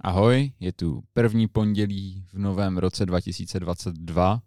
[0.00, 4.42] Ahoj, je tu první pondělí v novém roce 2022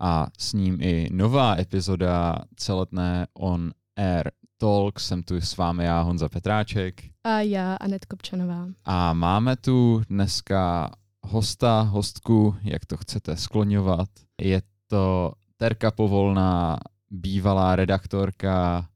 [0.00, 5.00] a s ním i nová epizoda celetné On Air Talk.
[5.00, 7.02] Jsem tu s vámi já, Honza Petráček.
[7.24, 8.66] A já, Anet Kopčanová.
[8.84, 10.90] A máme tu dneska
[11.22, 14.08] hosta, hostku, jak to chcete skloňovat.
[14.40, 16.78] Je to Terka Povolná,
[17.10, 18.88] bývalá redaktorka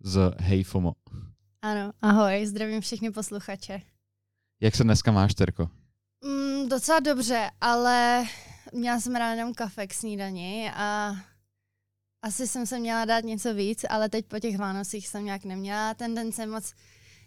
[0.00, 0.92] z Hejfomo.
[1.62, 3.82] Ano, ahoj, zdravím všechny posluchače.
[4.62, 5.68] Jak se dneska máš, Terko?
[6.24, 8.24] Mm, docela dobře, ale
[8.72, 11.14] měla jsem ráno jenom kafe k snídani a
[12.22, 15.94] asi jsem se měla dát něco víc, ale teď po těch Vánocích jsem nějak neměla
[15.94, 16.74] tendence moc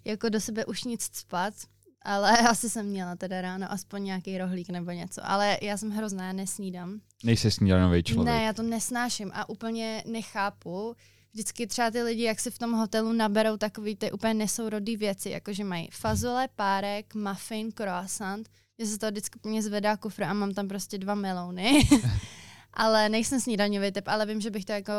[0.05, 1.53] jako do sebe už nic spat,
[2.01, 6.33] ale asi jsem měla teda ráno aspoň nějaký rohlík nebo něco, ale já jsem hrozná,
[6.33, 6.99] nesnídám.
[7.23, 8.35] Nejsi snídanový člověk.
[8.35, 10.95] Ne, já to nesnáším a úplně nechápu,
[11.33, 15.29] vždycky třeba ty lidi, jak si v tom hotelu naberou takový ty úplně nesourodý věci,
[15.29, 18.49] jakože mají fazole, párek, muffin, croissant.
[18.77, 21.89] Mně se to vždycky mě zvedá kufr a mám tam prostě dva melouny.
[22.73, 24.93] ale nejsem snídaňový typ, ale vím, že bych to jako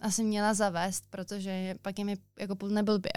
[0.00, 3.12] asi měla zavést, protože pak je mi jako půl neblbě.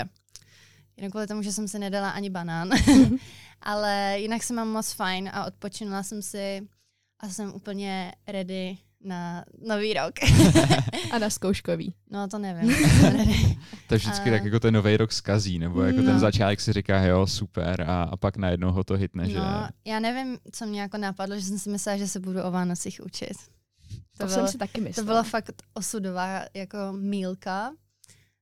[0.97, 2.69] Jen kvůli tomu, že jsem si nedala ani banán.
[3.61, 6.67] ale jinak jsem mám moc fajn a odpočinula jsem si
[7.19, 10.13] a jsem úplně ready na nový rok.
[11.11, 11.94] a na zkouškový.
[12.11, 12.69] No to nevím.
[13.88, 14.33] to je vždycky a...
[14.33, 16.05] tak jako ten nový rok zkazí, nebo jako no.
[16.05, 19.39] ten začátek si říká, jo, super, a, a pak najednou ho to hitne, no, že...
[19.85, 23.02] já nevím, co mě jako napadlo, že jsem si myslela, že se budu o Vánocích
[23.05, 23.38] učit.
[23.38, 25.05] To, to bylo, jsem si taky myslela.
[25.05, 27.72] To byla fakt osudová jako mílka,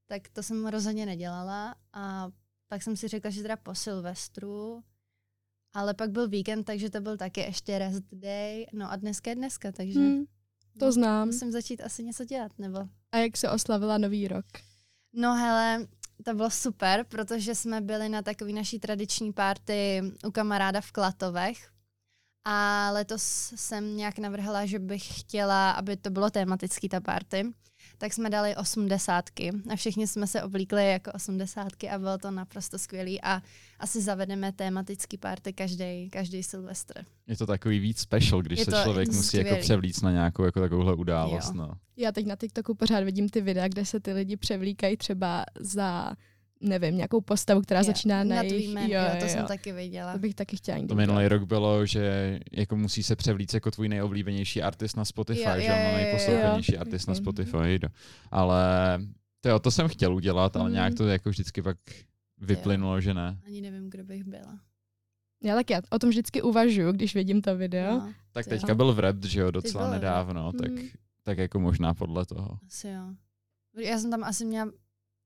[0.08, 2.30] tak to jsem rozhodně nedělala a
[2.68, 4.84] pak jsem si řekla, že teda po Silvestru
[5.74, 8.66] ale pak byl víkend, takže to byl taky ještě rest day.
[8.74, 10.00] No a dneska je dneska, takže...
[10.00, 10.24] Hmm.
[10.80, 11.28] To znám.
[11.28, 12.80] Musím začít asi něco dělat, nebo?
[13.12, 14.46] A jak se oslavila nový rok?
[15.14, 15.88] No hele,
[16.24, 21.72] to bylo super, protože jsme byli na takové naší tradiční párty u kamaráda v Klatovech.
[22.46, 27.54] A letos jsem nějak navrhla, že bych chtěla, aby to bylo tematický ta party
[28.00, 32.80] tak jsme dali osmdesátky a všichni jsme se oblíkli jako osmdesátky a bylo to naprosto
[32.80, 33.42] skvělý a
[33.80, 37.06] asi zavedeme tematický party každý, každý Silvestr.
[37.28, 39.18] Je to takový víc special, když je se člověk skvělý.
[39.18, 41.54] musí jako převlíct na nějakou jako takovouhle událost.
[41.54, 41.72] No.
[41.98, 46.14] Já teď na TikToku pořád vidím ty videa, kde se ty lidi převlíkají třeba za
[46.62, 48.70] nevím, nějakou postavu, která jo, začíná na, na jejich...
[48.70, 49.30] Jméno, jo, jo, to jo.
[49.30, 50.14] jsem taky viděla.
[50.14, 53.90] To bych taky chtěla To minulý rok bylo, že jako musí se převlít jako tvůj
[53.90, 57.12] nejoblíbenější artist na Spotify, jo, že jo, nejposlouchanější artist jo.
[57.12, 57.80] na Spotify.
[58.32, 58.64] Ale
[59.42, 60.74] to, jo, to jsem chtěl udělat, ale mm.
[60.74, 61.78] nějak to jako vždycky pak
[62.38, 63.02] vyplynulo, jo.
[63.02, 63.38] že ne.
[63.46, 64.60] Ani nevím, kdo bych byla.
[65.44, 67.92] Já tak já o tom vždycky uvažuju, když vidím to video.
[67.92, 70.88] No, tak teďka byl v rap, že jo, docela nedávno, tak, mm.
[71.24, 72.60] tak jako možná podle toho.
[72.68, 73.04] Asi jo.
[73.84, 74.72] Já jsem tam asi měla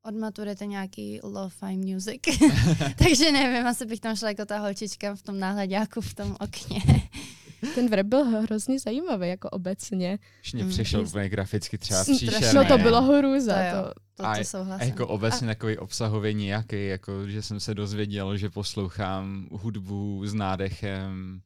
[0.04, 2.22] od maturity nějaký lo-fi music,
[2.98, 6.82] takže nevím, asi bych tam šla jako ta holčička v tom náhledáku v tom okně.
[7.76, 10.20] Ten vrb byl hrozně zajímavý, jako obecně.
[10.44, 11.08] Už mě přišel mm.
[11.08, 12.48] úplně graficky třeba příšerný.
[12.56, 13.54] No to bylo hrůza.
[13.54, 14.82] To, to, to, to souhlasím.
[14.82, 15.52] A jako obecně a...
[15.52, 21.42] takový obsahově nějaký, jako že jsem se dozvěděl, že poslouchám hudbu s nádechem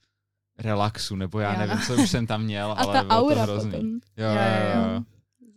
[0.59, 1.83] relaxu, nebo já jo, nevím, no.
[1.87, 3.71] co už jsem tam měl, a ale ta bylo aura to hrozný.
[3.71, 3.99] Potom.
[4.17, 4.93] Jo, jo, jo.
[4.93, 5.03] jo.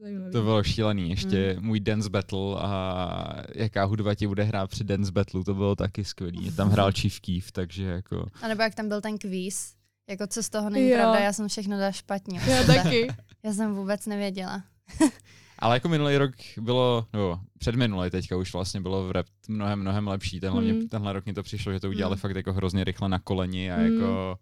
[0.00, 0.32] Zajímavý.
[0.32, 1.10] To bylo šílený.
[1.10, 1.66] Ještě mm.
[1.66, 6.04] můj dance battle a jaká hudba ti bude hrát při dance battle, to bylo taky
[6.04, 6.52] skvělý.
[6.56, 8.26] Tam hrál Chief Keef, takže jako...
[8.42, 9.74] A nebo jak tam byl ten kvíz,
[10.10, 10.96] jako co z toho není jo.
[10.96, 12.40] pravda, já jsem všechno dala špatně.
[12.46, 13.08] Já taky.
[13.44, 14.62] Já jsem vůbec nevěděla.
[15.58, 16.30] Ale jako minulý rok
[16.60, 20.40] bylo, no, předminulý teďka už vlastně bylo v rap mnohem, mnohem lepší.
[20.40, 20.88] Tenhle, mm.
[20.88, 22.20] tenhle rok mi to přišlo, že to udělali mm.
[22.20, 23.84] fakt jako hrozně rychle na koleni a mm.
[23.84, 24.38] jako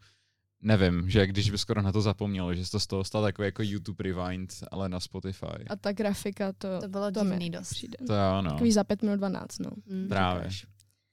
[0.60, 3.62] nevím, že když by skoro na to zapomněl, že to z toho stal takový jako
[3.62, 5.64] YouTube Rewind, ale na Spotify.
[5.70, 7.70] A ta grafika, to, to bylo to divný dost.
[7.70, 7.96] Přijde.
[8.06, 8.50] To jo, no.
[8.50, 9.70] Takový za 5 minut 12, no.
[9.86, 10.50] Mm, Právě.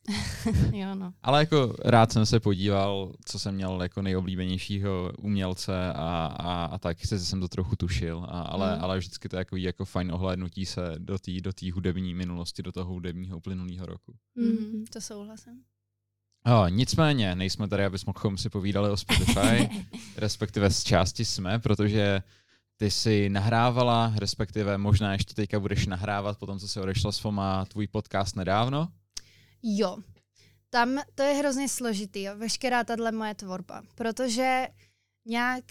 [0.74, 1.14] jo, no.
[1.24, 6.78] Ale jako rád jsem se podíval, co jsem měl jako nejoblíbenějšího umělce a, a, a
[6.78, 8.84] tak se jsem to trochu tušil, a, ale, mm.
[8.84, 12.72] ale vždycky to je jako, jako fajn ohlédnutí se do té do hudební minulosti, do
[12.72, 14.16] toho hudebního uplynulého roku.
[14.36, 15.64] Mm, to souhlasím.
[16.48, 19.70] Oh, nicméně, nejsme tady, abychom si povídali o Spotify,
[20.18, 22.22] respektive z části jsme, protože
[22.78, 27.20] ty si nahrávala, respektive možná ještě teďka budeš nahrávat po tom, co se odešla s
[27.20, 28.88] FOMA tvůj podcast nedávno?
[29.64, 29.98] Jo,
[30.70, 34.68] tam to je hrozně složitý, jo, veškerá tahle moje tvorba, protože
[35.26, 35.64] nějak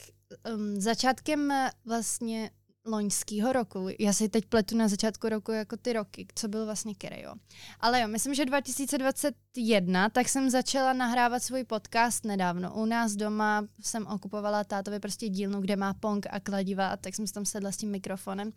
[0.54, 1.52] um, začátkem
[1.84, 2.50] vlastně
[2.86, 3.88] loňského roku.
[3.98, 7.34] Já si teď pletu na začátku roku jako ty roky, co byl vlastně který, jo.
[7.80, 12.74] Ale jo, myslím, že 2021, tak jsem začala nahrávat svůj podcast nedávno.
[12.74, 17.26] U nás doma jsem okupovala tátovi prostě dílnu, kde má pong a kladiva, tak jsem
[17.26, 18.52] tam sedla s tím mikrofonem,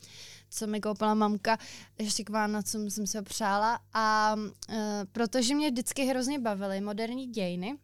[0.49, 1.57] co mi koupila mamka.
[1.99, 3.79] Ještě k Vánocům jsem ho přála.
[3.93, 4.75] A uh,
[5.11, 7.77] protože mě vždycky hrozně bavily moderní dějiny,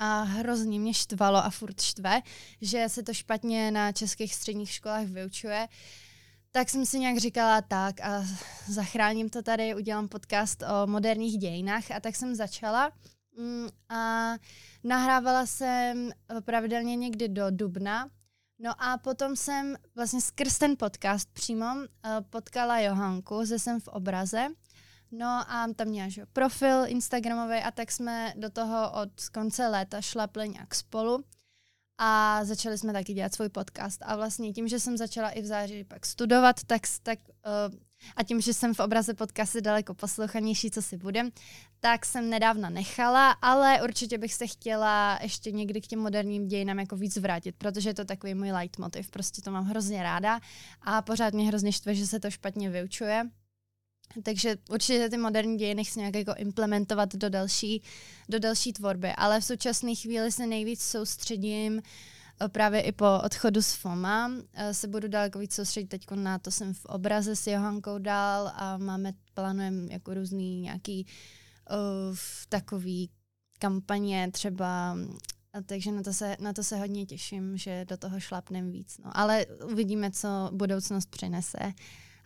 [0.00, 2.22] a hrozně mě štvalo a furt štve,
[2.60, 5.68] že se to špatně na českých středních školách vyučuje.
[6.52, 8.24] Tak jsem si nějak říkala tak a
[8.68, 12.92] zachráním to tady, udělám podcast o moderních dějinách a tak jsem začala
[13.38, 14.32] mm, a
[14.84, 16.10] nahrávala jsem
[16.44, 18.10] pravidelně někdy do dubna.
[18.58, 23.88] No a potom jsem vlastně skrz ten podcast přímo eh, potkala Johanku ze Jsem v
[23.88, 24.48] obraze,
[25.12, 30.00] No a tam měla že, profil Instagramový a tak jsme do toho od konce léta
[30.00, 31.24] šlapli nějak spolu
[31.98, 34.02] a začali jsme taky dělat svůj podcast.
[34.02, 37.78] A vlastně tím, že jsem začala i v září pak studovat, tak, tak uh,
[38.16, 41.30] a tím, že jsem v obraze podcasty daleko poslouchanější, co si budem,
[41.80, 46.78] tak jsem nedávno nechala, ale určitě bych se chtěla ještě někdy k těm moderním dějinám
[46.78, 50.40] jako víc vrátit, protože je to takový můj leitmotiv, prostě to mám hrozně ráda
[50.82, 53.30] a pořád mě hrozně štve, že se to špatně vyučuje.
[54.22, 57.82] Takže určitě ty moderní dějiny chci nějak jako implementovat do další,
[58.28, 61.82] do další tvorby, ale v současné chvíli se nejvíc soustředím
[62.42, 66.38] eh, právě i po odchodu z FOMA eh, se budu daleko víc soustředit teď na
[66.38, 71.06] to, jsem v obraze s Johankou dál a máme, plánujeme jako různý nějaký
[71.70, 72.16] uh,
[72.48, 73.10] takový
[73.58, 74.96] kampaně třeba
[75.52, 78.98] a takže na to, se, na to se hodně těším, že do toho šlapnem víc.
[79.04, 79.10] No.
[79.14, 81.72] Ale uvidíme, co budoucnost přinese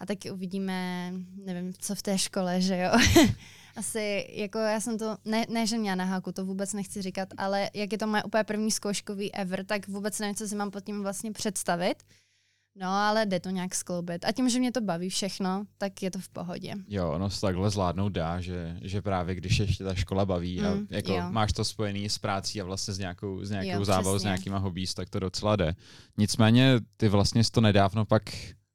[0.04, 1.12] a taky uvidíme,
[1.44, 2.90] nevím, co v té škole, že jo.
[3.76, 7.28] Asi, jako já jsem to, ne, ne že měla na háku, to vůbec nechci říkat,
[7.36, 10.70] ale jak je to moje úplně první zkouškový ever, tak vůbec nevím, co si mám
[10.70, 12.02] pod tím vlastně představit.
[12.76, 14.24] No, ale jde to nějak skloubit.
[14.24, 16.74] A tím, že mě to baví všechno, tak je to v pohodě.
[16.88, 20.66] Jo, ono se takhle zvládnout dá, že, že právě když ještě ta škola baví mm,
[20.66, 21.22] a jako jo.
[21.30, 24.94] máš to spojený s prácí a vlastně s nějakou, s nějakou zábavou, s nějakýma hobbies,
[24.94, 25.74] tak to docela jde.
[26.18, 28.22] Nicméně ty vlastně jsi to nedávno pak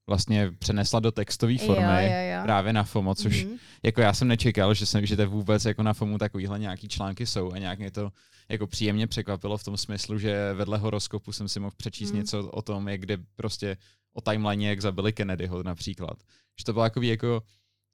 [0.09, 2.43] vlastně přenesla do textové formy jo, jo, jo.
[2.43, 3.59] právě na FOMO, což mm-hmm.
[3.83, 7.25] jako já jsem nečekal, že jsem, že to vůbec jako na FOMu takovýhle nějaký články
[7.25, 8.11] jsou a nějak mě to
[8.49, 12.17] jako příjemně překvapilo v tom smyslu, že vedle horoskopu jsem si mohl přečíst mm.
[12.17, 13.77] něco o tom, jak kde prostě
[14.13, 16.17] o timeline, jak zabili Kennedyho například.
[16.59, 17.43] Že to bylo jako jako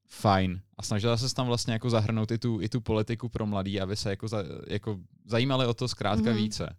[0.07, 0.61] fajn.
[0.77, 3.95] A snažila se tam vlastně jako zahrnout i tu, i tu politiku pro mladý, aby
[3.95, 6.37] se jako, za, jako zajímali o to zkrátka mm.
[6.37, 6.75] více.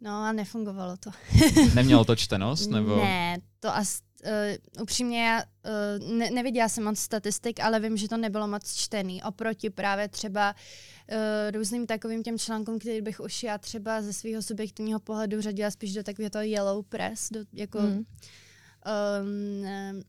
[0.00, 1.10] No a nefungovalo to.
[1.74, 2.70] Nemělo to čtenost?
[2.70, 2.96] Nebo?
[2.96, 8.08] Ne, to asi uh, upřímně já uh, ne, neviděla jsem moc statistik, ale vím, že
[8.08, 9.22] to nebylo moc čtený.
[9.22, 11.16] Oproti právě třeba uh,
[11.54, 15.94] různým takovým těm článkům, který bych už já třeba ze svého subjektivního pohledu řadila spíš
[15.94, 17.88] do takového toho yellow press, do, jako mm.
[17.96, 18.04] um,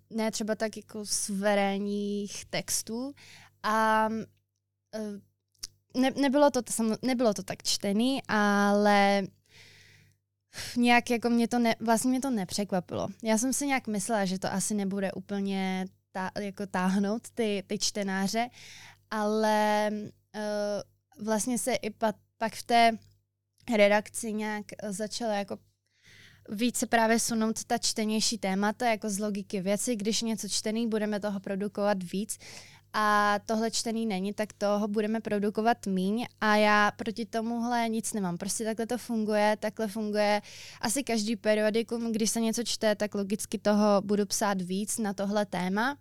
[0.10, 3.14] ne třeba tak jako suverénních textů.
[3.64, 6.62] A uh, ne, nebylo, to,
[7.02, 9.24] nebylo to tak čtený, ale
[10.78, 13.08] nějak jako mě to ne, vlastně mě to nepřekvapilo.
[13.24, 17.80] Já jsem si nějak myslela, že to asi nebude úplně tá, jako táhnout ty, ty
[17.80, 18.50] čtenáře,
[19.12, 22.92] ale uh, vlastně se i pa, pak v té
[23.76, 25.58] redakci nějak začala jako
[26.50, 29.96] více právě sunout ta čtenější témata, jako z logiky věci.
[29.96, 32.38] Když něco čtený, budeme toho produkovat víc
[33.00, 38.38] a tohle čtený není, tak toho budeme produkovat míň a já proti tomuhle nic nemám.
[38.38, 40.42] Prostě takhle to funguje, takhle funguje
[40.82, 45.46] asi každý periodikum, když se něco čte, tak logicky toho budu psát víc na tohle
[45.46, 45.98] téma.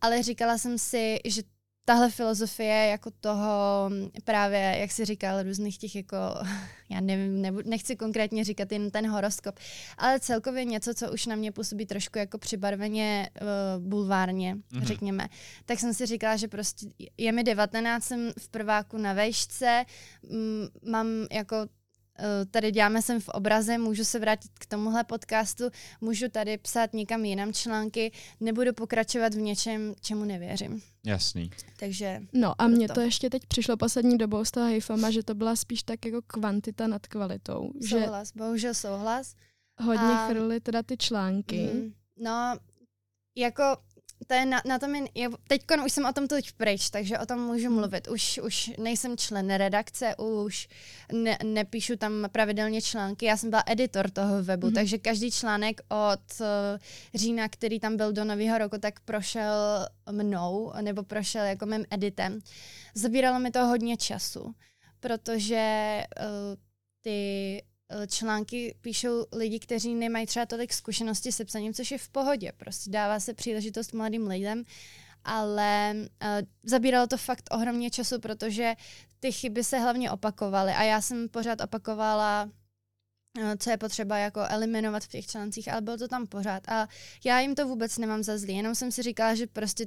[0.00, 1.42] Ale říkala jsem si, že
[1.86, 3.90] tahle filozofie jako toho
[4.24, 6.16] právě, jak si říkal, různých těch jako,
[6.88, 9.58] já nevím, nebu, nechci konkrétně říkat jen ten horoskop,
[9.98, 14.84] ale celkově něco, co už na mě působí trošku jako přibarveně uh, bulvárně, mm-hmm.
[14.84, 15.28] řekněme.
[15.64, 16.86] Tak jsem si říkala, že prostě
[17.18, 19.84] je mi 19, jsem v prváku na vejšce,
[20.30, 21.56] m, mám jako
[22.50, 25.64] tady děláme sem v obraze, můžu se vrátit k tomuhle podcastu,
[26.00, 30.82] můžu tady psát někam jinam články, nebudu pokračovat v něčem, čemu nevěřím.
[31.06, 31.50] Jasný.
[31.76, 35.34] Takže No a mně to ještě teď přišlo poslední dobou z toho hejfama, že to
[35.34, 37.72] byla spíš tak jako kvantita nad kvalitou.
[37.88, 39.34] Souhlas, že bohužel souhlas.
[39.80, 40.28] Hodně a...
[40.28, 41.70] chrly teda ty články.
[41.74, 42.58] Mm, no,
[43.36, 43.62] jako
[44.26, 47.26] to je na, na tom, je, teď už jsem o tom teď pryč, takže o
[47.26, 47.76] tom můžu hmm.
[47.76, 48.08] mluvit.
[48.08, 50.68] Už, už nejsem člen redakce, už
[51.12, 53.26] ne, nepíšu tam pravidelně články.
[53.26, 54.74] Já jsem byla editor toho webu, mm-hmm.
[54.74, 56.46] takže každý článek od uh,
[57.14, 62.38] října, který tam byl do nového roku, tak prošel mnou, nebo prošel jako mým editem.
[62.94, 64.54] Zabíralo mi to hodně času,
[65.00, 66.56] protože uh,
[67.00, 67.62] ty
[68.06, 72.52] články píšou lidi, kteří nemají třeba tolik zkušenosti se psaním, což je v pohodě.
[72.56, 74.64] Prostě dává se příležitost mladým lidem,
[75.24, 76.28] ale uh,
[76.62, 78.74] zabíralo to fakt ohromně času, protože
[79.20, 82.50] ty chyby se hlavně opakovaly a já jsem pořád opakovala
[83.38, 86.68] uh, co je potřeba jako eliminovat v těch článcích, ale bylo to tam pořád.
[86.68, 86.88] A
[87.24, 89.86] já jim to vůbec nemám za zlý, jenom jsem si říkala, že prostě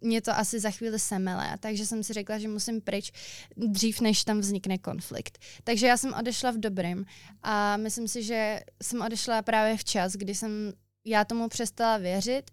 [0.00, 3.12] mě to asi za chvíli semele, takže jsem si řekla, že musím pryč
[3.56, 5.38] dřív, než tam vznikne konflikt.
[5.64, 7.04] Takže já jsem odešla v dobrém
[7.42, 10.72] a myslím si, že jsem odešla právě včas, kdy jsem
[11.04, 12.50] já tomu přestala věřit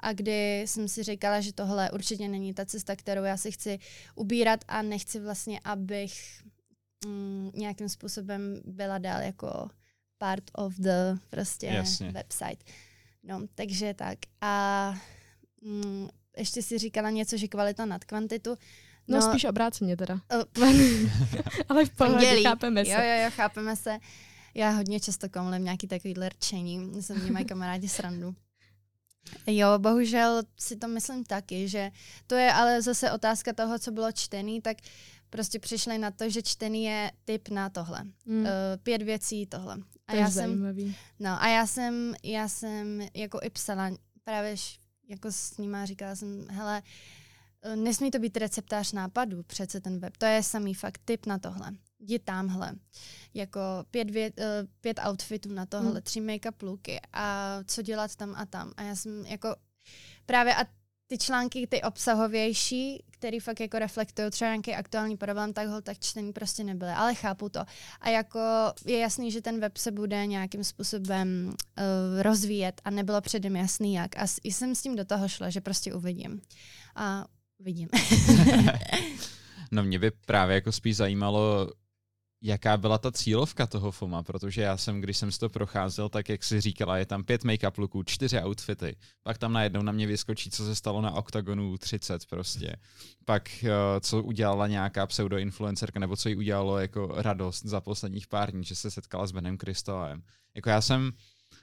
[0.00, 3.78] a kdy jsem si říkala, že tohle určitě není ta cesta, kterou já si chci
[4.14, 6.42] ubírat a nechci vlastně, abych
[7.06, 9.68] mm, nějakým způsobem byla dál jako
[10.18, 12.10] part of the prostě Jasně.
[12.10, 12.64] website.
[13.22, 14.18] No, takže tak.
[14.40, 14.94] A
[15.62, 18.56] mm, ještě si říkala něco, že kvalita nad kvantitu.
[19.08, 20.20] No, no spíš obráceně teda.
[21.68, 22.90] Ale v pohodě, chápeme se.
[22.90, 23.98] Jo, jo, jo, chápeme se.
[24.54, 28.34] Já hodně často komlím nějaký takový rčení, se mě mají kamarádi srandu.
[29.46, 31.90] Jo, bohužel si to myslím taky, že
[32.26, 34.76] to je ale zase otázka toho, co bylo čtený, tak
[35.30, 38.04] prostě přišli na to, že čtený je typ na tohle.
[38.24, 38.40] Mm.
[38.40, 38.46] Uh,
[38.82, 39.76] pět věcí tohle.
[40.06, 40.96] A to já je jsem, zajímavý.
[41.20, 43.90] No a já jsem, já jsem jako i psala
[44.24, 44.56] právě
[45.10, 46.82] jako s nima říkala jsem, hele,
[47.62, 50.16] eh, nesmí to být receptář nápadů, přece ten web.
[50.16, 51.72] To je samý fakt typ na tohle.
[51.98, 52.72] Jdi tamhle.
[53.34, 54.44] Jako pět, vět, uh,
[54.80, 56.02] pět outfitů na tohle, hmm.
[56.02, 58.72] tři make-up looky a co dělat tam a tam.
[58.76, 59.56] A já jsem jako
[60.26, 60.64] právě a
[61.10, 65.98] ty články, ty obsahovější, který fakt jako reflektují třeba nějaký aktuální problém, tak ho tak
[65.98, 67.60] čtený prostě nebyly, ale chápu to.
[68.00, 68.40] A jako
[68.84, 73.94] je jasný, že ten web se bude nějakým způsobem uh, rozvíjet a nebylo předem jasný
[73.94, 74.16] jak.
[74.16, 76.40] A jsem s tím do toho šla, že prostě uvidím.
[76.96, 77.24] A
[77.58, 77.88] uvidím.
[79.70, 81.72] no mě by právě jako spíš zajímalo,
[82.42, 86.28] jaká byla ta cílovka toho FOMA, protože já jsem, když jsem si to procházel, tak
[86.28, 90.06] jak si říkala, je tam pět make-up looků, čtyři outfity, pak tam najednou na mě
[90.06, 92.76] vyskočí, co se stalo na Octagonu 30 prostě,
[93.24, 93.70] pak uh,
[94.00, 98.74] co udělala nějaká pseudo-influencerka, nebo co jí udělalo jako radost za posledních pár dní, že
[98.74, 100.22] se setkala s Benem Kristovem.
[100.54, 101.12] Jako já jsem,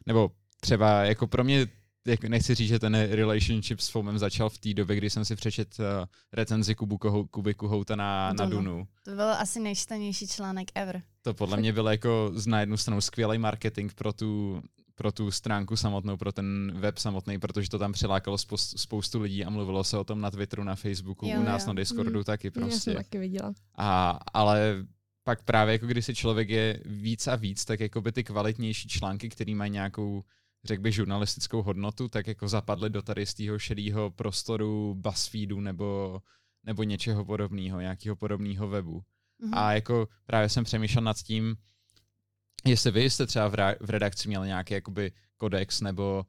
[0.06, 0.32] nebo
[0.62, 1.68] třeba jako pro mě
[2.08, 5.36] jako nechci říct, že ten relationship s FOMem začal v té době, kdy jsem si
[5.36, 5.86] přečet uh,
[6.34, 6.98] recenzi Kubu
[7.32, 8.88] Kuby Kuhouta na, na Dunu.
[9.04, 11.02] To byl asi nejčtenější článek ever.
[11.22, 14.62] To podle mě byl jako z na jednu stranu skvělý marketing pro tu,
[14.96, 19.46] pro tu stránku samotnou, pro ten web samotný, protože to tam přilákalo spoustu, spoustu lidí
[19.46, 21.68] a mluvilo se o tom na Twitteru, na Facebooku, jo, u nás jo.
[21.68, 22.24] na Discordu mm.
[22.24, 22.74] taky prostě.
[22.74, 23.54] Já jsem taky viděla.
[23.78, 24.86] A, ale
[25.24, 28.90] pak právě jako když si člověk je víc a víc, tak jako by ty kvalitnější
[28.90, 30.24] články, které mají nějakou
[30.68, 36.22] řekl bych, žurnalistickou hodnotu, tak jako zapadly do tady z toho šedého prostoru BuzzFeedu nebo,
[36.64, 39.04] nebo něčeho podobného, nějakého podobného webu.
[39.44, 39.50] Mm-hmm.
[39.54, 41.56] A jako právě jsem přemýšlel nad tím,
[42.66, 46.26] jestli vy jste třeba v, re- v redakci měli nějaký jakoby kodex nebo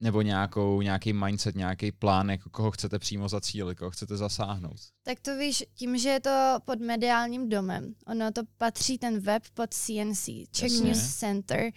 [0.00, 4.76] nebo nějakou, nějaký mindset, nějaký plán, jako koho chcete přímo zacílit, koho chcete zasáhnout?
[5.02, 9.42] Tak to víš, tím, že je to pod mediálním domem, ono to patří ten web
[9.54, 10.86] pod CNC, Czech Jasně.
[10.86, 11.70] News Center, uh,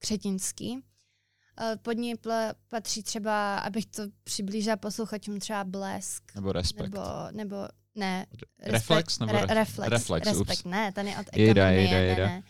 [0.00, 0.82] Křetinský.
[1.60, 2.14] Eh, pod ní
[2.68, 6.34] patří třeba, abych to přiblížila posluchačům, třeba Blesk.
[6.34, 6.82] Nebo Respekt.
[6.82, 7.56] Nebo, nebo
[7.94, 8.26] ne.
[8.58, 9.18] Reflex?
[9.18, 11.46] Nebo re, reflex, reflex, Respekt, ne, ten je od ekonomie.
[11.46, 12.26] Jejda, jejda, jejda.
[12.26, 12.42] Ne, ne.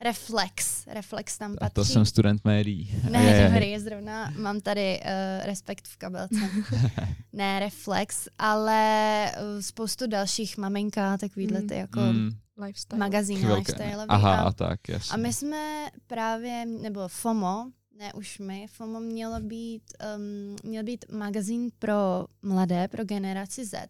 [0.00, 1.66] Reflex, Reflex tam patří.
[1.66, 3.02] A to jsem student médií.
[3.10, 6.50] Ne, je, dobrý, zrovna mám tady uh, Respekt v kabelce.
[7.32, 12.98] ne, Reflex, ale uh, spoustu dalších maminka, takovýhle ty jako mm lifestyle.
[12.98, 14.06] magazín lifestyle.
[14.08, 15.14] Aha, a, tak, jasně.
[15.14, 19.82] A my jsme právě, nebo FOMO, ne už my, FOMO mělo být,
[20.16, 23.88] um, měl být magazín pro mladé, pro generaci Z.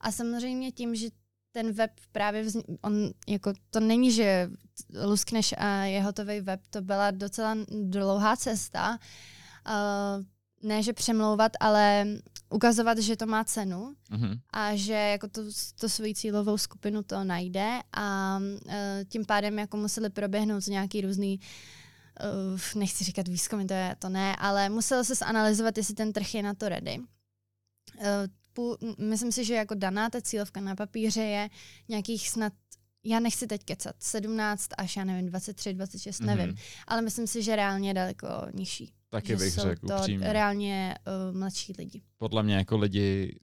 [0.00, 1.08] A samozřejmě tím, že
[1.52, 4.50] ten web právě vznik, on jako to není, že
[5.04, 8.98] luskneš a je hotový web, to byla docela dlouhá cesta.
[9.68, 10.24] Uh,
[10.62, 12.06] ne, že přemlouvat, ale
[12.56, 14.40] ukazovat, že to má cenu mm-hmm.
[14.50, 15.42] a že jako to,
[15.80, 18.72] to svoji cílovou skupinu to najde a uh,
[19.08, 21.40] tím pádem jako museli proběhnout nějaký různý
[22.52, 26.34] uh, nechci říkat výzkumy, to, je, to ne, ale muselo se zanalizovat, jestli ten trh
[26.34, 26.98] je na to ready.
[26.98, 28.04] Uh,
[28.52, 31.50] půl, myslím si, že jako daná ta cílovka na papíře je
[31.88, 32.52] nějakých snad
[33.08, 36.26] já nechci teď kecat, 17 až já nevím, 23, 26, mm-hmm.
[36.26, 38.92] nevím, ale myslím si, že reálně je daleko nižší.
[39.10, 40.32] Taky že bych řekl to upřímně.
[40.32, 40.94] reálně
[41.30, 42.02] uh, mladší lidi.
[42.18, 43.40] Podle mě jako lidi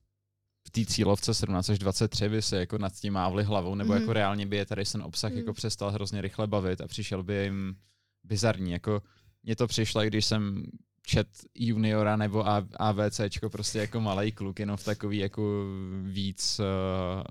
[0.68, 4.00] v té cílovce 17 až 23 by se jako nad tím mávli hlavou, nebo mm.
[4.00, 5.38] jako reálně by je tady ten obsah mm.
[5.38, 7.76] jako přestal hrozně rychle bavit a přišel by jim
[8.24, 8.72] bizarní.
[8.72, 9.02] Jako
[9.44, 10.66] mně to přišlo, když jsem
[11.06, 12.46] čet juniora nebo
[12.80, 15.66] AVCčko prostě jako malý kluk, jenom v takový jako
[16.04, 16.66] víc uh,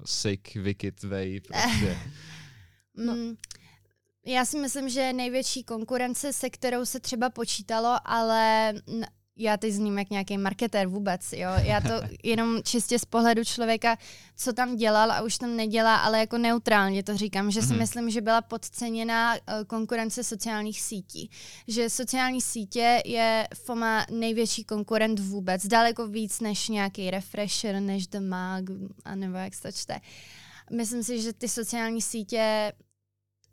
[0.05, 1.99] sick, wicked way prostě.
[2.97, 3.17] no.
[3.17, 3.35] Mm,
[4.27, 8.73] já si myslím, že největší konkurence, se kterou se třeba počítalo, ale
[9.37, 11.51] já teď zním jak nějaký marketér vůbec, jo.
[11.63, 11.89] Já to
[12.23, 13.99] jenom čistě z pohledu člověka,
[14.37, 17.79] co tam dělal a už tam nedělá, ale jako neutrálně to říkám, že si mm-hmm.
[17.79, 21.31] myslím, že byla podceněná uh, konkurence sociálních sítí.
[21.69, 28.21] Že sociální sítě je FOMA největší konkurent vůbec, daleko víc než nějaký refresher, než The
[28.21, 28.65] Mag,
[29.05, 30.01] a nebo jak se to čte.
[30.73, 32.73] Myslím si, že ty sociální sítě,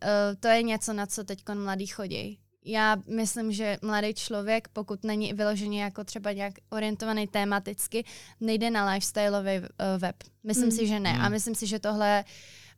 [0.04, 5.04] uh, to je něco, na co teď mladí chodí já myslím, že mladý člověk, pokud
[5.04, 8.06] není vyložený jako třeba nějak orientovaný tematicky,
[8.42, 9.66] nejde na lifestyleový uh,
[9.98, 10.16] web.
[10.44, 10.72] Myslím mm.
[10.72, 11.14] si, že ne.
[11.14, 11.22] Mm.
[11.22, 12.24] A myslím si, že tohle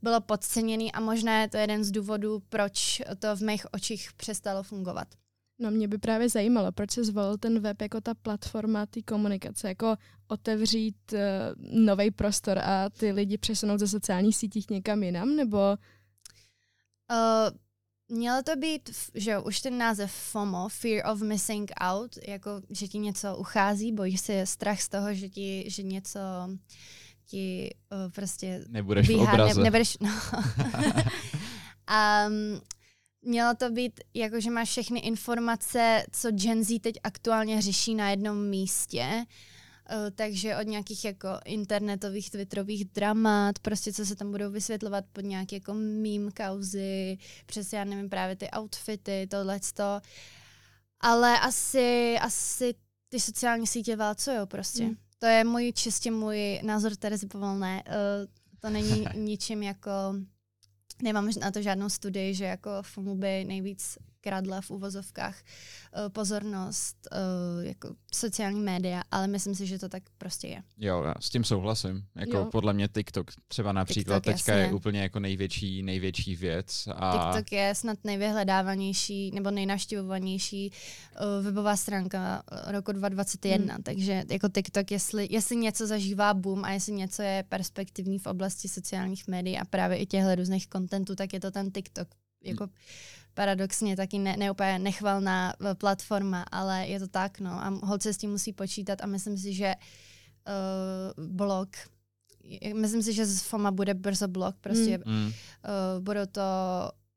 [0.02, 4.64] bylo podceněný a možná je to jeden z důvodů, proč to v mých očích přestalo
[4.64, 5.08] fungovat.
[5.60, 9.68] No mě by právě zajímalo, proč se zvolil ten web jako ta platforma té komunikace,
[9.68, 9.96] jako
[10.28, 15.78] otevřít uh, eh, nový prostor a ty lidi přesunout ze sociálních sítích někam jinam, nebo...
[17.12, 17.58] Uh,
[18.14, 23.00] Mělo to být, že už ten název FOMO, Fear of Missing Out, jako že ti
[23.00, 26.20] něco uchází, bojíš se strach z toho, že ti, že něco
[27.26, 29.60] ti uh, prostě Nebudeš bíhá, v obraze.
[29.60, 30.10] Ne, nebudeš, no.
[32.28, 32.62] um,
[33.22, 38.10] mělo to být jako, že máš všechny informace, co Gen Z teď aktuálně řeší na
[38.10, 39.26] jednom místě Eh,
[40.16, 45.56] takže od nějakých jako internetových, twitterových dramat, prostě co se tam budou vysvětlovat pod nějaké
[45.56, 50.02] jako meme kauzy, přes já nevím, právě ty outfity, tohleto.
[51.00, 52.74] Ale asi, asi
[53.10, 54.84] ty sociální sítě válcujou prostě.
[54.84, 54.96] Mm.
[55.20, 57.84] To je můj čistě můj názor Terezy Povolné.
[57.88, 57.94] Uh,
[58.60, 59.92] to není ničím jako
[61.02, 67.08] nemám na to žádnou studii, že jako FOMU by nejvíc kradla v uvozovkách uh, pozornost
[67.12, 70.64] uh, jako sociální média, ale myslím si, že to tak prostě je.
[70.78, 72.04] Jo, já s tím souhlasím.
[72.16, 72.46] Jako jo.
[72.46, 74.66] podle mě TikTok třeba například TikTok, teďka jasně.
[74.66, 76.88] je úplně jako největší, největší věc.
[76.96, 77.32] A...
[77.34, 83.84] TikTok je snad nejvyhledávanější nebo nejnaštěvovanější uh, webová stránka roku 2021, hmm.
[83.84, 88.70] takže jako TikTok, jestli, jestli něco zažívá boom a jestli něco je perspektivní v oblasti
[88.70, 92.08] sociálních médií a právě i těchto různých kontentů, tak je to ten TikTok.
[92.44, 92.74] Jako hmm
[93.34, 97.52] paradoxně taky ne, ne úplně nechvalná eh, platforma, ale je to tak, no.
[97.52, 99.76] A holce s tím musí počítat a myslím si, že
[100.48, 101.70] uh, blog,
[102.74, 105.26] myslím si, že z FOMA bude brzo blog, prostě mm.
[105.26, 105.32] uh,
[106.04, 106.42] budou to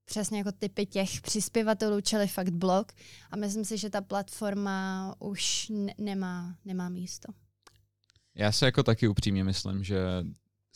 [0.05, 2.93] přesně jako typy těch přispěvatelů, čili fakt blog
[3.31, 7.33] a myslím si, že ta platforma už ne- nemá, nemá místo.
[8.35, 9.99] Já se jako taky upřímně myslím, že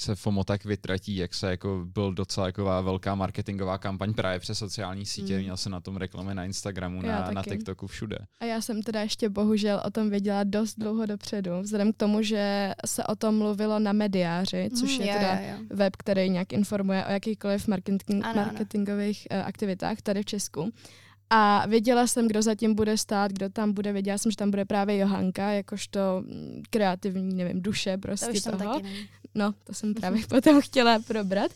[0.00, 4.58] se FOMO tak vytratí, jak se jako byl docela jako velká marketingová kampaň právě přes
[4.58, 5.42] sociální sítě, mm.
[5.42, 8.18] měl se na tom reklamy na Instagramu, na, na TikToku, všude.
[8.40, 12.22] A já jsem teda ještě bohužel o tom věděla dost dlouho dopředu, vzhledem k tomu,
[12.22, 15.58] že se o tom mluvilo na Mediáři, což mm, je, je teda je, je.
[15.70, 19.44] web, který nějak informuje o jakýchkoliv marketing, ano, marketingových ano.
[19.46, 20.72] aktivitách tady v Česku.
[21.30, 23.92] A věděla jsem, kdo zatím bude stát, kdo tam bude.
[23.92, 28.74] Věděla jsem, že tam bude právě Johanka, jakožto mm, kreativní, nevím, duše prostě to toho.
[28.74, 31.50] Taky No, to jsem právě potom chtěla probrat.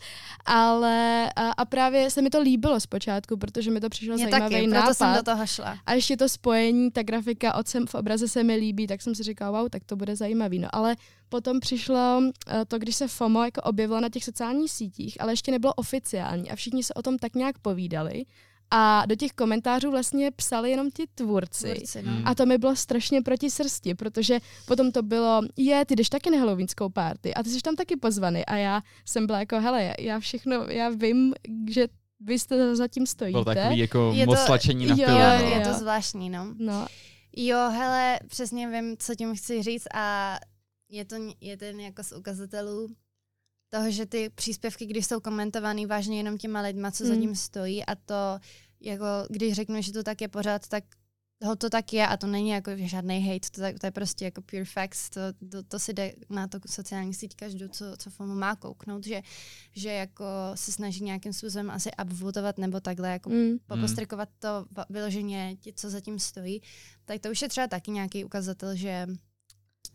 [0.45, 4.55] Ale a, a právě se mi to líbilo zpočátku, protože mi to přišlo Mě zajímavý
[4.55, 4.95] taky, nápad.
[4.95, 5.79] jsem do toho šla.
[5.87, 9.15] A ještě to spojení, ta grafika od sem v obraze se mi líbí, tak jsem
[9.15, 10.59] si říkala, wow, tak to bude zajímavý.
[10.59, 10.97] No ale
[11.29, 15.51] potom přišlo eh, to, když se FOMO jako objevilo na těch sociálních sítích, ale ještě
[15.51, 18.25] nebylo oficiální a všichni se o tom tak nějak povídali.
[18.75, 21.75] A do těch komentářů vlastně psali jenom ti tvůrci.
[21.75, 22.13] tvůrci no.
[22.25, 26.31] A to mi bylo strašně proti srsti, protože potom to bylo, je, ty jdeš taky
[26.31, 28.47] na halloweenskou party a ty jsi tam taky pozvaný.
[28.47, 31.35] A já jsem byla jako, hele, já všechno, já vím,
[31.71, 31.89] že
[32.21, 33.33] vy jste zatím stojíte.
[33.33, 35.19] Byl takový jako je moc to, tlačení na jo, pilu.
[35.19, 36.55] Jo, je to zvláštní, no.
[36.59, 36.87] no.
[37.37, 40.39] Jo, hele, přesně vím, co tím chci říct a
[40.91, 42.89] je to je ten jako z ukazatelů
[43.75, 47.15] toho, že ty příspěvky, když jsou komentovaný vážně jenom těma lidma, co hmm.
[47.15, 48.39] za tím stojí a to,
[48.83, 50.85] jako když řeknu, že to tak je pořád, tak
[51.43, 54.43] toho to tak je a to není jako žádný hate, to, to je prostě jako
[54.43, 58.35] pure facts, to, to, to si jde na to sociální síť každou, co, co FOMO
[58.35, 59.23] má kouknout, že,
[59.73, 63.59] že jako se snaží nějakým způsobem asi upvotovat nebo takhle jako mm.
[63.67, 66.63] popostrkovat to vyloženě, co zatím stojí,
[67.05, 69.07] tak to už je třeba taky nějaký ukazatel, že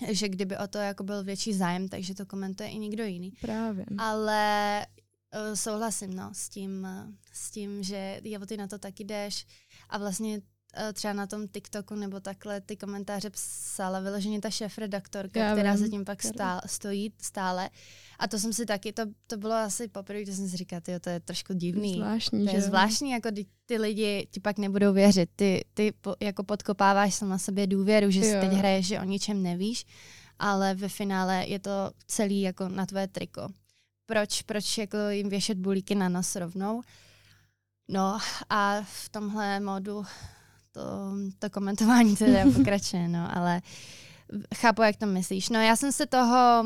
[0.09, 3.31] že kdyby o to jako byl větší zájem, takže to komentuje i někdo jiný.
[3.41, 3.85] Právě.
[3.97, 4.85] Ale
[5.33, 9.45] uh, souhlasím no, s, tím, uh, s tím, že jo, ty na to taky jdeš
[9.89, 15.39] a vlastně uh, třeba na tom TikToku nebo takhle ty komentáře psala vyloženě ta šéf-redaktorka,
[15.39, 17.69] Já která vím, zatím pak stál, stojí stále.
[18.19, 20.99] A to jsem si taky, to, to bylo asi poprvé, když jsem si říkala, tyjo,
[20.99, 21.93] to je trošku divný.
[21.93, 22.67] Zvláštní, to je že?
[22.67, 25.29] zvláštní, jako ty, ty lidi ti pak nebudou věřit.
[25.35, 28.25] Ty, ty po, jako podkopáváš sama sobě důvěru, že jo.
[28.25, 29.85] si teď hraješ, že o ničem nevíš,
[30.39, 33.47] ale ve finále je to celý jako na tvoje triko.
[34.07, 36.81] Proč, proč jako jim věšet bulíky na nos rovnou?
[37.87, 40.05] No a v tomhle modu
[40.71, 40.81] to,
[41.39, 43.61] to komentování teda pokračuje, no, ale
[44.55, 45.49] chápu, jak to myslíš.
[45.49, 46.65] No já jsem se toho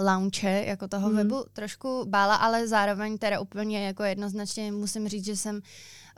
[0.00, 1.16] launche, jako toho mm.
[1.16, 5.60] webu, trošku bála, ale zároveň teda úplně jako jednoznačně musím říct, že jsem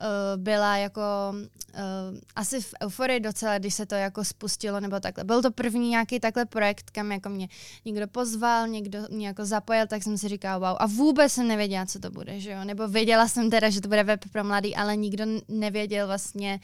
[0.02, 1.00] uh, byla jako
[1.34, 5.24] uh, asi v euforii docela, když se to jako spustilo nebo takhle.
[5.24, 7.48] Byl to první nějaký takhle projekt, kam jako mě
[7.84, 10.76] někdo pozval, někdo mě jako zapojil, tak jsem si říkala wow.
[10.80, 12.64] A vůbec jsem nevěděla, co to bude, že jo?
[12.64, 16.60] Nebo věděla jsem teda, že to bude web pro mladý, ale nikdo nevěděl vlastně,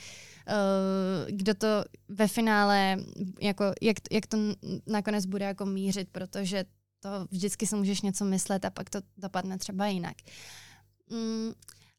[0.49, 1.67] uh, kdo to
[2.09, 2.97] ve finále,
[3.41, 4.39] jako, jak, jak to
[4.87, 6.65] nakonec bude jako mířit, protože
[7.01, 10.17] to vždycky si můžeš něco myslet a pak to dopadne třeba jinak.
[11.11, 11.53] Mm,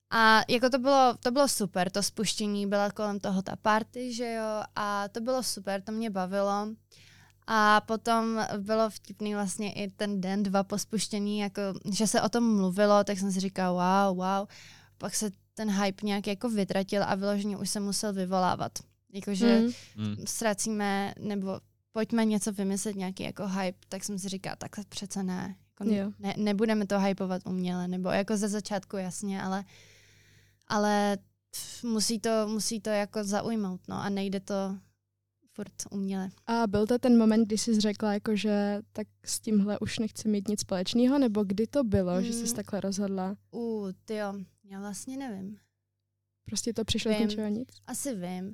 [0.09, 4.33] a jako to bylo, to bylo super, to spuštění, byla kolem toho ta party, že
[4.33, 6.67] jo, a to bylo super, to mě bavilo.
[7.47, 11.61] A potom bylo vtipný vlastně i ten den, dva po spuštění, jako,
[11.93, 14.47] že se o tom mluvilo, tak jsem si říkala, wow, wow.
[14.97, 18.71] Pak se ten hype nějak jako vytratil a vyloženě už se musel vyvolávat.
[19.13, 19.61] Jakože
[19.95, 20.15] mm.
[20.25, 21.59] ztracíme, nebo
[21.91, 25.55] pojďme něco vymyslet, nějaký jako hype, tak jsem si říkala, tak přece ne.
[25.79, 29.63] Jako ne nebudeme to hypovat uměle, nebo jako ze začátku jasně, ale
[30.69, 31.17] ale
[31.83, 34.77] musí to, musí to jako zaujmout, no a nejde to
[35.59, 36.29] furt uměle.
[36.47, 40.27] A byl to ten moment, kdy jsi řekla, jako, že tak s tímhle už nechci
[40.27, 42.23] mít nic společného, nebo kdy to bylo, mm.
[42.23, 42.55] že jsi hmm.
[42.55, 43.35] takhle rozhodla?
[43.53, 45.59] U, ty jo, já vlastně nevím.
[46.45, 47.19] Prostě to přišlo vím.
[47.19, 47.69] z ničeho nic?
[47.87, 48.45] Asi vím.
[48.47, 48.53] Uh,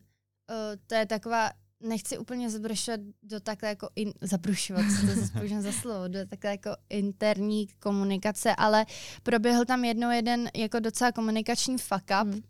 [0.88, 1.52] to je taková
[1.84, 6.52] nechci úplně zabrušovat do takhle jako in, zabrušovat, co to zase za slovo, do takhle
[6.52, 8.86] jako interní komunikace, ale
[9.24, 12.42] proběhl tam jednou jeden jako docela komunikační fuck up, hmm.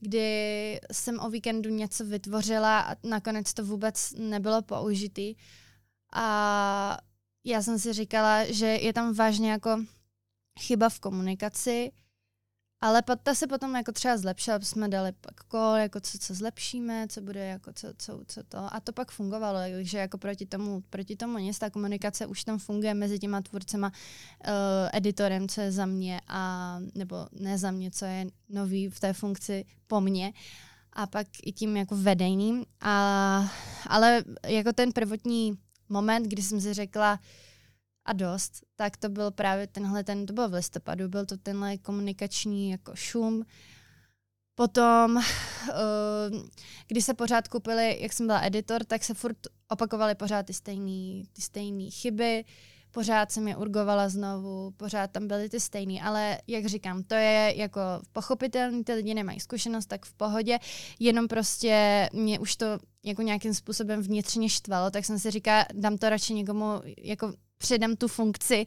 [0.00, 5.34] kdy jsem o víkendu něco vytvořila a nakonec to vůbec nebylo použitý.
[6.14, 6.98] A
[7.44, 9.84] já jsem si říkala, že je tam vážně jako
[10.60, 11.92] chyba v komunikaci,
[12.82, 17.06] ale ta se potom jako třeba zlepšila, jsme dali pak kol, jako co, co zlepšíme,
[17.08, 18.58] co bude jako co, co, co to.
[18.74, 22.58] A to pak fungovalo, takže jako proti tomu, proti tomu nic, ta komunikace už tam
[22.58, 23.92] funguje mezi těma tvůrcema,
[24.46, 24.52] uh,
[24.92, 29.12] editorem, co je za mě, a, nebo ne za mě, co je nový v té
[29.12, 30.32] funkci po mně
[30.92, 32.64] a pak i tím jako vedením.
[32.80, 33.52] A,
[33.86, 37.18] ale jako ten prvotní moment, kdy jsem si řekla,
[38.04, 41.78] a dost, tak to byl právě tenhle, ten, to bylo v listopadu, byl to tenhle
[41.78, 43.44] komunikační jako šum.
[44.54, 45.22] Potom, uh,
[46.86, 49.36] když se pořád kupili, jak jsem byla editor, tak se furt
[49.68, 52.44] opakovaly pořád ty stejné ty stejný chyby,
[52.90, 57.52] pořád jsem je urgovala znovu, pořád tam byly ty stejný, ale jak říkám, to je
[57.56, 57.80] jako
[58.12, 60.58] pochopitelný, ty lidi nemají zkušenost, tak v pohodě,
[61.00, 62.66] jenom prostě mě už to
[63.04, 67.96] jako nějakým způsobem vnitřně štvalo, tak jsem si říkala, dám to radši někomu jako předem
[67.96, 68.66] tu funkci,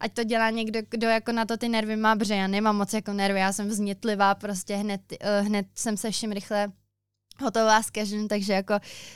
[0.00, 2.92] ať to dělá někdo, kdo jako na to ty nervy má, protože já nemám moc
[2.92, 6.72] jako nervy, já jsem vznětlivá, prostě hned, uh, hned jsem se všem rychle
[7.42, 8.74] hotová s každým, takže jako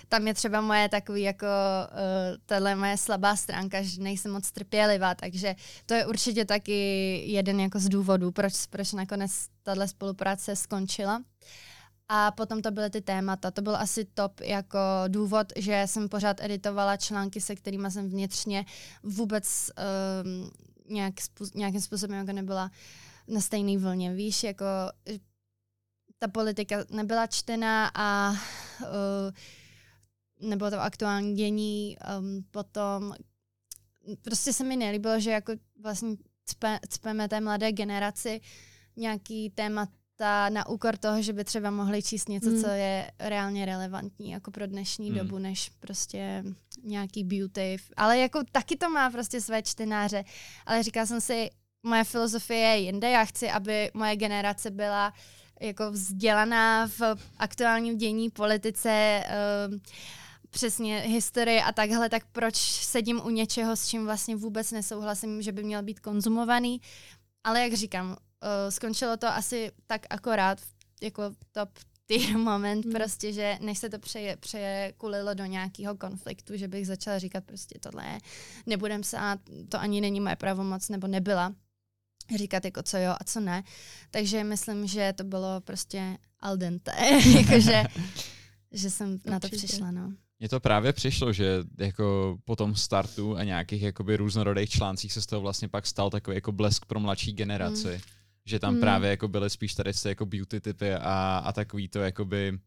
[0.08, 5.14] tam je třeba moje takový jako uh, tahle moje slabá stránka, že nejsem moc trpělivá,
[5.14, 5.54] takže
[5.86, 6.80] to je určitě taky
[7.26, 11.16] jeden jako z důvodů, proč, proč nakonec tahle spolupráce skončila.
[11.16, 11.24] Uh,
[12.12, 13.50] a potom to byly ty témata.
[13.50, 18.64] To byl asi top jako důvod, že jsem pořád editovala články, se kterými jsem vnitřně
[19.02, 19.70] vůbec
[20.24, 20.50] um,
[20.88, 21.14] nějak
[21.54, 22.70] nějakým způsobem jako nebyla
[23.28, 24.14] na stejné vlně.
[24.14, 24.64] Víš, jako
[26.18, 28.88] ta politika nebyla čtená a uh,
[30.48, 31.96] nebylo to aktuální dění.
[32.18, 33.14] Um, potom
[34.22, 38.40] prostě se mi nelíbilo, že jako vlastně cpe, cpeme té mladé generaci
[38.96, 39.88] nějaký témat
[40.20, 42.60] ta na úkor toho, že by třeba mohli číst něco, mm.
[42.60, 45.18] co je reálně relevantní jako pro dnešní mm.
[45.18, 46.44] dobu, než prostě
[46.82, 47.76] nějaký beauty.
[47.96, 50.24] Ale jako taky to má prostě své čtenáře.
[50.66, 51.50] Ale říkala jsem si,
[51.82, 53.10] moje filozofie je jinde.
[53.10, 55.12] Já chci, aby moje generace byla
[55.60, 57.00] jako vzdělaná v
[57.38, 59.24] aktuálním dění, politice,
[59.68, 59.80] um,
[60.50, 65.52] přesně historii a takhle, tak proč sedím u něčeho, s čím vlastně vůbec nesouhlasím, že
[65.52, 66.80] by měl být konzumovaný.
[67.44, 70.58] Ale jak říkám, uh, skončilo to asi tak akorát,
[71.02, 71.22] jako
[71.52, 71.70] top
[72.06, 72.94] tier moment hmm.
[72.94, 77.44] prostě, že než se to přeje, přeje kulilo do nějakého konfliktu, že bych začala říkat
[77.44, 78.18] prostě tohle je,
[78.66, 79.36] nebudem se, a
[79.68, 81.54] to ani není moje pravomoc, nebo nebyla
[82.36, 83.62] říkat jako co jo a co ne.
[84.10, 86.92] Takže myslím, že to bylo prostě al dente,
[87.36, 87.84] jakože
[88.72, 89.30] že jsem Určitě.
[89.30, 90.12] na to přišla, no.
[90.38, 95.22] Mně to právě přišlo, že jako po tom startu a nějakých jakoby různorodých článcích se
[95.22, 97.88] z toho vlastně pak stal takový jako blesk pro mladší generaci.
[97.88, 98.19] Mm
[98.50, 98.80] že tam hmm.
[98.80, 102.58] právě jako byly spíš tady ty jako beauty typy a, a takový to jakoby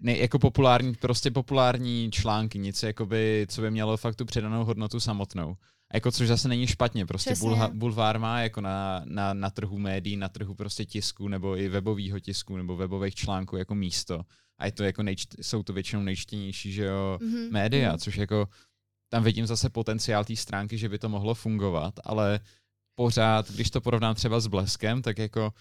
[0.00, 5.00] ne, jako populární, prostě populární články, nic jakoby, co by mělo fakt tu předanou hodnotu
[5.00, 5.56] samotnou.
[5.90, 9.78] A Jako což zase není špatně, prostě bulha, bulvár má jako na, na, na trhu
[9.78, 14.22] médií, na trhu prostě tisku nebo i webového tisku nebo webových článků jako místo.
[14.58, 17.50] A je to jako nejčt, jsou to většinou nejčtěnější, že jo, mm-hmm.
[17.50, 17.98] média, mm-hmm.
[17.98, 18.48] což jako
[19.08, 22.40] tam vidím zase potenciál té stránky, že by to mohlo fungovat, ale
[22.96, 25.52] pořád, když to porovnám třeba s Bleskem, tak jako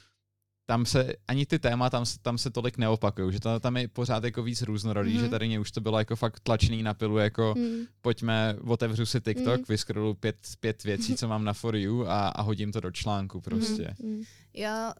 [0.65, 4.23] tam se, ani ty téma tam, tam se tolik neopakují, že to, tam je pořád
[4.23, 5.19] jako víc různorodý, mm.
[5.19, 7.85] že tady mě už to bylo jako fakt tlačený na pilu, jako mm.
[8.01, 9.65] pojďme, otevřu si TikTok, mm.
[9.69, 13.41] vyskrolu pět, pět věcí, co mám na For You a, a hodím to do článku
[13.41, 13.95] prostě.
[14.03, 14.23] Mm.
[14.53, 14.93] Jo,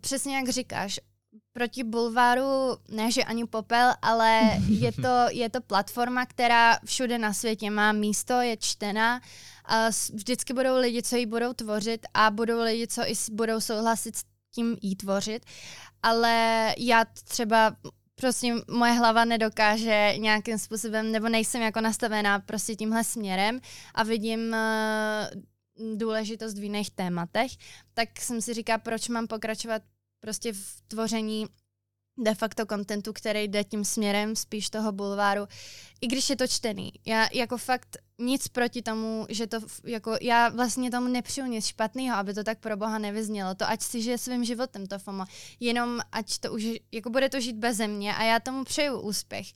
[0.00, 1.00] přesně jak říkáš,
[1.52, 7.32] proti bulváru, ne že ani popel, ale je to, je to platforma, která všude na
[7.32, 9.20] světě má místo, je čtená.
[9.68, 14.16] A vždycky budou lidi, co ji budou tvořit a budou lidi, co i budou souhlasit
[14.16, 15.44] s tím jí tvořit.
[16.02, 17.76] Ale já třeba
[18.14, 23.60] prostě moje hlava nedokáže nějakým způsobem, nebo nejsem jako nastavená prostě tímhle směrem
[23.94, 27.50] a vidím uh, důležitost v jiných tématech,
[27.94, 29.82] tak jsem si říká, proč mám pokračovat
[30.20, 31.46] prostě v tvoření
[32.18, 35.46] de facto kontentu, který jde tím směrem spíš toho bulváru,
[36.00, 36.92] i když je to čtený.
[37.06, 42.16] Já jako fakt nic proti tomu, že to jako, já vlastně tomu nepřiju nic špatného,
[42.16, 43.54] aby to tak pro boha nevyznělo.
[43.54, 45.24] To ať si žije svým životem to FOMO.
[45.60, 49.46] Jenom ať to už, jako bude to žít bez mě a já tomu přeju úspěch.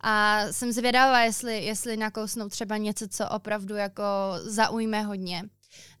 [0.00, 4.02] A jsem zvědavá, jestli, jestli nakousnou třeba něco, co opravdu jako
[4.42, 5.42] zaujme hodně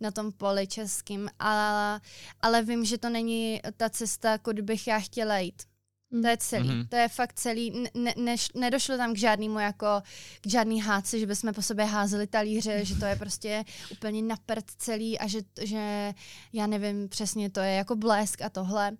[0.00, 2.00] na tom poli českým, ale,
[2.40, 5.69] ale vím, že to není ta cesta, kudy bych já chtěla jít.
[6.10, 6.68] To je celý.
[6.68, 6.88] Mm-hmm.
[6.88, 7.84] To je fakt celý.
[7.94, 9.86] Ne, ne, nedošlo tam k žádnému jako,
[10.40, 14.64] k žádný hádce, že bychom po sobě házeli talíře, že to je prostě úplně naprt
[14.78, 16.14] celý a že, že
[16.52, 18.96] já nevím přesně, to je jako blesk a tohle.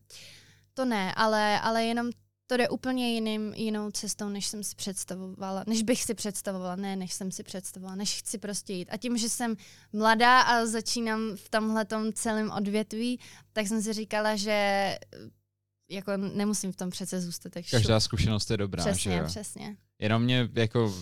[0.75, 2.11] To ne, ale, ale jenom
[2.46, 6.96] to jde úplně jiným, jinou cestou, než jsem si představovala, než bych si představovala, ne,
[6.96, 8.88] než jsem si představovala, než chci prostě jít.
[8.92, 9.57] A tím, že jsem
[9.92, 13.20] mladá a začínám v tomhle celém odvětví,
[13.53, 14.99] tak jsem si říkala, že
[15.90, 17.53] jako nemusím v tom přece zůstat.
[17.53, 19.24] Tak Každá zkušenost je dobrá, přesně, že jo?
[19.26, 20.94] Přesně, Jenom mě jako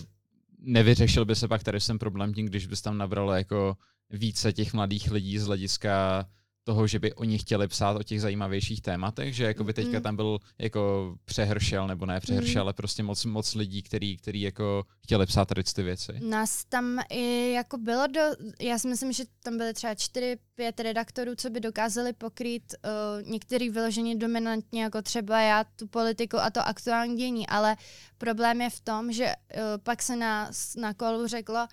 [0.59, 3.77] nevyřešil by se pak tady jsem problém tím, když bys tam nabralo jako
[4.09, 6.25] více těch mladých lidí z hlediska
[6.63, 10.03] toho, že by oni chtěli psát o těch zajímavějších tématech, že jako by teďka mm.
[10.03, 12.65] tam byl jako přehršel, nebo ne přehršel, mm.
[12.65, 16.13] ale prostě moc, moc lidí, který, který jako chtěli psát tady ty věci.
[16.19, 18.21] Nás tam i jako bylo do,
[18.61, 23.29] já si myslím, že tam byly třeba čtyři, pět redaktorů, co by dokázali pokrýt uh,
[23.29, 27.75] některý vyloženě dominantně, jako třeba já, tu politiku a to aktuální dění, ale
[28.17, 31.67] problém je v tom, že uh, pak se na, na kolu řeklo,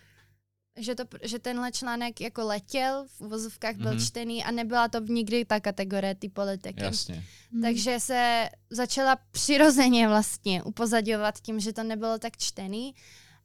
[0.76, 4.06] že, to, že tenhle článek jako letěl, v uvozovkách byl mm-hmm.
[4.06, 6.84] čtený a nebyla to nikdy ta kategorie ty politiky.
[6.84, 7.24] Jasně.
[7.50, 7.62] Mm.
[7.62, 12.94] Takže se začala přirozeně vlastně upozadovat tím, že to nebylo tak čtený.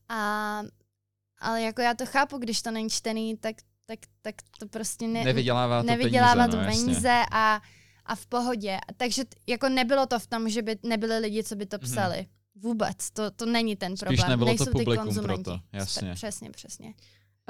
[0.10, 0.62] A,
[1.40, 5.24] ale jako já to chápu, když to není čtený, tak, tak, tak to prostě ne,
[5.24, 7.62] nevydělává to nevydělává peníze, to no, peníze a,
[8.06, 8.80] a v pohodě.
[8.98, 11.92] Takže jako nebylo to v tom, že by nebyli lidi, co by to mhm.
[11.92, 12.18] psali.
[12.18, 12.42] Mm-hmm.
[12.56, 14.18] Vůbec, to, to není ten problém.
[14.18, 16.14] Spíš nebylo Nejsou to publikum ty proto, jasně.
[16.14, 16.94] Přesně, přesně.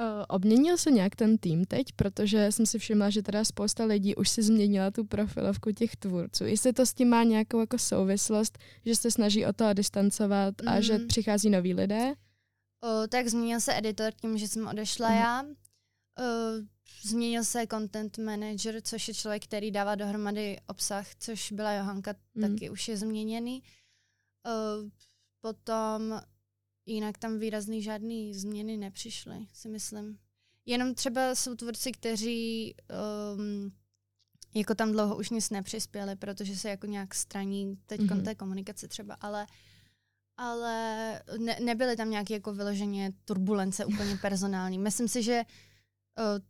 [0.00, 4.14] Uh, obměnil se nějak ten tým teď, protože jsem si všimla, že teda spousta lidí
[4.14, 6.44] už si změnila tu profilovku těch tvůrců.
[6.44, 10.68] Jestli to s tím má nějakou jako souvislost, že se snaží o to distancovat mm.
[10.68, 11.06] a že mhm.
[11.06, 12.06] přichází noví lidé?
[12.08, 15.16] Uh, tak změnil se editor tím, že jsem odešla mm.
[15.16, 15.42] já.
[15.42, 16.66] Uh,
[17.02, 22.42] změnil se content manager, což je člověk, který dává dohromady obsah, což byla Johanka, mm.
[22.42, 23.62] taky už je změněný.
[24.46, 24.88] Uh,
[25.40, 26.20] potom
[26.86, 30.18] Jinak tam výrazný žádný změny nepřišly, si myslím.
[30.66, 32.74] Jenom třeba jsou tvůrci, kteří
[33.36, 33.72] um,
[34.54, 38.24] jako tam dlouho už nic nepřispěli, protože se jako nějak straní teď mm-hmm.
[38.24, 39.46] té komunikace třeba, ale
[40.36, 44.78] ale ne, nebyly tam nějaké jako vyloženě turbulence úplně personální.
[44.78, 45.42] Myslím si, že
[46.18, 46.44] uh,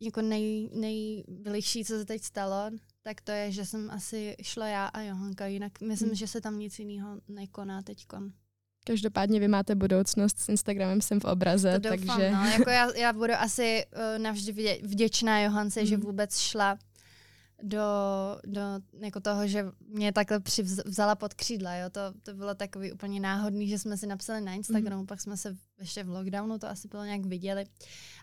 [0.00, 2.70] jako nej, nejbližší, co se teď stalo,
[3.02, 6.14] tak to je, že jsem asi šla já a Johanka, jinak myslím, mm.
[6.14, 8.32] že se tam nic jiného nekoná teďkon.
[8.86, 12.30] Každopádně vy máte budoucnost s Instagramem jsem v obraze, to doufám, takže...
[12.30, 12.44] No.
[12.44, 15.86] Jako já, já budu asi uh, navždy vděčná Johance, mm.
[15.86, 16.78] že vůbec šla
[17.62, 17.80] do,
[18.46, 18.60] do
[19.00, 20.40] jako toho, že mě takhle
[20.84, 21.74] vzala pod křídla.
[21.74, 21.90] Jo?
[21.90, 25.06] To, to bylo takový úplně náhodný, že jsme si napsali na Instagramu, mm.
[25.06, 27.64] pak jsme se ještě v lockdownu to asi bylo nějak viděli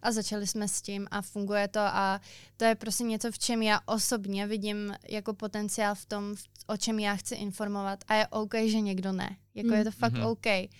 [0.01, 2.21] a začali jsme s tím a funguje to a
[2.57, 6.35] to je prostě něco, v čem já osobně vidím jako potenciál v tom,
[6.67, 9.37] o čem já chci informovat a je OK, že někdo ne.
[9.55, 9.73] Jako mm.
[9.73, 10.29] je to fakt mm-hmm.
[10.31, 10.71] OK.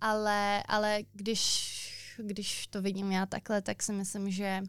[0.00, 4.62] Ale, ale když, když to vidím já takhle, tak si myslím, že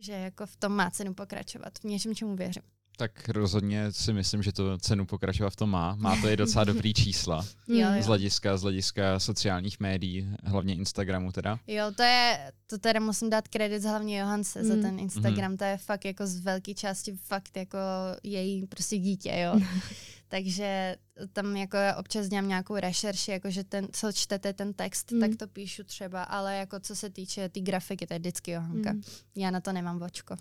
[0.00, 2.62] že jako v tom má cenu pokračovat, v něčem, čemu věřím.
[2.96, 5.94] Tak rozhodně si myslím, že to cenu pokračovat v tom má.
[5.94, 7.46] Má to i docela dobrý čísla.
[7.68, 8.02] jo, jo.
[8.02, 11.58] Z hlediska, z hlediska sociálních médií, hlavně Instagramu teda.
[11.66, 14.68] Jo, to je, to teda musím dát kredit hlavně Johance mm.
[14.68, 15.56] za ten Instagram, mm.
[15.56, 17.78] to je fakt jako z velké části fakt jako
[18.22, 19.60] její prostě dítě, jo.
[20.30, 20.96] Takže
[21.32, 25.20] tam jako já občas dělám nějakou rešerši, jako že ten, co čtete ten text, mm.
[25.20, 28.50] tak to píšu třeba, ale jako co se týče té tý grafiky, to je vždycky
[28.50, 28.92] Johanka.
[28.92, 29.02] Mm.
[29.36, 30.36] Já na to nemám vočko.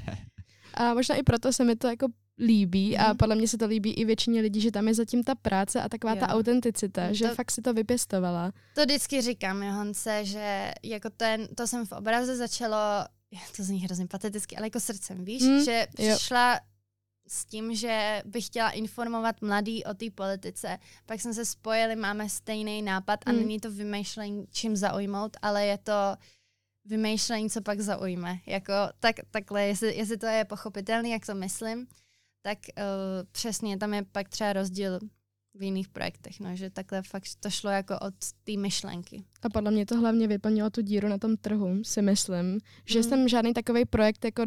[0.74, 2.06] a možná i proto se mi to jako
[2.38, 3.00] líbí mm.
[3.00, 3.16] a mhm.
[3.16, 5.88] podle mě se to líbí i většině lidí, že tam je zatím ta práce a
[5.88, 6.20] taková jo.
[6.20, 8.52] ta autenticita, to, že fakt si to vypěstovala.
[8.74, 12.76] To vždycky říkám Johance, že jako ten, to jsem v obraze začalo,
[13.56, 15.64] to zní hrozně pateticky, ale jako srdcem, víš, mm.
[15.64, 16.60] že přišla
[17.28, 20.78] s tím, že bych chtěla informovat mladý o té politice.
[21.06, 23.38] Pak jsme se spojili, máme stejný nápad a mm.
[23.38, 25.92] není to vymýšlení, čím zaujmout, ale je to
[26.84, 28.38] vymýšlení, co pak zaujme.
[28.46, 31.86] Jako, tak, takhle, jestli, jestli to je pochopitelné, jak to myslím,
[32.42, 32.84] tak uh,
[33.32, 34.98] přesně tam je pak třeba rozdíl
[35.54, 38.14] v jiných projektech, no, že takhle fakt to šlo jako od
[38.44, 39.24] té myšlenky.
[39.42, 43.02] A podle mě to hlavně vyplnilo tu díru na tom trhu, si myslím, že mm.
[43.02, 44.42] jsem žádný takový projekt jako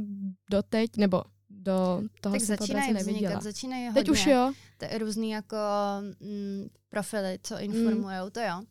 [0.52, 1.24] doteď, nebo
[1.62, 3.40] do toho tak začínají neviděla.
[3.40, 4.02] začínají hodně.
[4.02, 4.54] Teď už jo.
[4.78, 5.58] To je různý jako
[6.20, 8.32] mm, profily, co informují, mm.
[8.32, 8.62] to jo.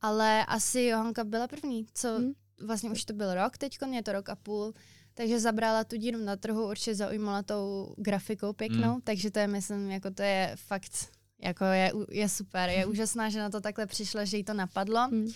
[0.00, 2.32] Ale asi Johanka byla první, co mm.
[2.66, 4.74] vlastně už to byl rok, teď je to rok a půl,
[5.14, 9.00] takže zabrala tu díru na trhu, určitě zaujímala tou grafikou pěknou, mm.
[9.00, 11.08] takže to je, myslím, jako to je fakt,
[11.42, 15.08] jako je, je super, je úžasná, že na to takhle přišla, že jí to napadlo.
[15.10, 15.28] Mm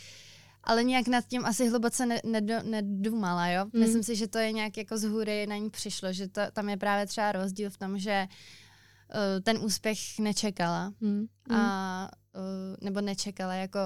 [0.66, 3.64] ale nějak nad tím asi hluboce ne, nedo, nedumala, jo.
[3.64, 3.80] Mm.
[3.80, 6.68] Myslím si, že to je nějak jako z hůry na ní přišlo, že to, tam
[6.68, 11.26] je právě třeba rozdíl v tom, že uh, ten úspěch nečekala mm.
[11.50, 13.78] a uh, nebo nečekala, jako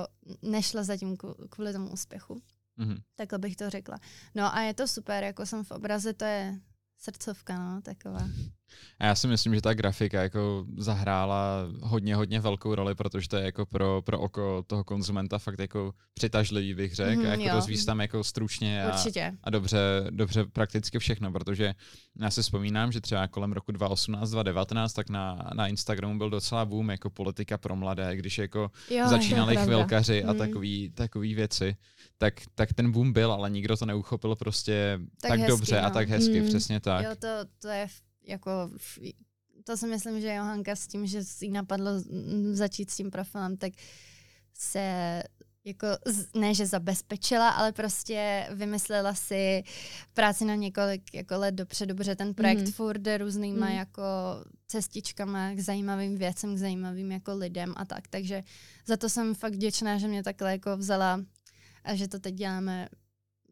[0.43, 1.17] nešla zatím
[1.51, 2.43] kvůli tomu úspěchu.
[2.77, 2.97] Mm.
[3.17, 3.99] Takhle bych to řekla.
[4.35, 6.61] No a je to super, jako jsem v obraze, to je
[7.01, 8.29] srdcovka, no, taková.
[8.99, 13.37] A já si myslím, že ta grafika jako zahrála hodně, hodně velkou roli, protože to
[13.37, 17.21] je jako pro, pro oko toho konzumenta fakt jako přitažlivý, bych řekl.
[17.21, 17.55] Mm, a jako jo.
[17.55, 18.97] dozvíš tam jako stručně a,
[19.45, 19.79] a dobře,
[20.11, 21.75] dobře prakticky všechno, protože
[22.21, 26.65] já si vzpomínám, že třeba kolem roku 2018, 2019, tak na, na Instagramu byl docela
[26.65, 30.39] boom jako politika pro mladé, když jako jo, začínali chvilkaři a mm.
[30.39, 31.77] takový, takový věci,
[32.19, 35.87] tak, tak ten boom byl, ale nikdo to neuchopil prostě tak, tak hezky, dobře no.
[35.87, 36.47] a tak hezky, mm.
[36.47, 36.90] přesně tak.
[37.05, 37.89] Jo, to, to je
[38.27, 38.71] jako
[39.65, 41.91] to si myslím, že Johanka s tím, že jí napadlo
[42.53, 43.73] začít s tím profilem, tak
[44.55, 45.23] se
[45.65, 45.87] jako
[46.35, 49.63] ne, že zabezpečila, ale prostě vymyslela si
[50.15, 52.73] práci na několik jako let dopředu, protože ten projekt mm.
[52.73, 53.73] furt jde různýma mm.
[53.73, 54.03] jako
[54.67, 58.09] cestičkama k zajímavým věcem, k zajímavým jako lidem a tak.
[58.09, 58.43] Takže
[58.87, 61.21] za to jsem fakt vděčná, že mě takhle jako vzala
[61.85, 62.89] a že to teď děláme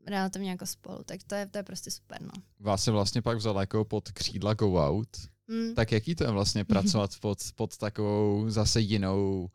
[0.08, 2.42] relativně jako spolu, tak to je, to je prostě super, no.
[2.60, 5.08] Vás se vlastně pak vzal jako pod křídla Go Out,
[5.48, 5.74] mm.
[5.74, 9.48] tak jaký to je vlastně pracovat pod, pod takovou zase jinou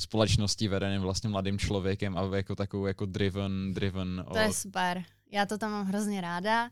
[0.00, 4.24] společností vedeným vlastně mladým člověkem a jako takovou jako driven, driven.
[4.32, 5.02] To je super.
[5.32, 6.70] Já to tam mám hrozně ráda.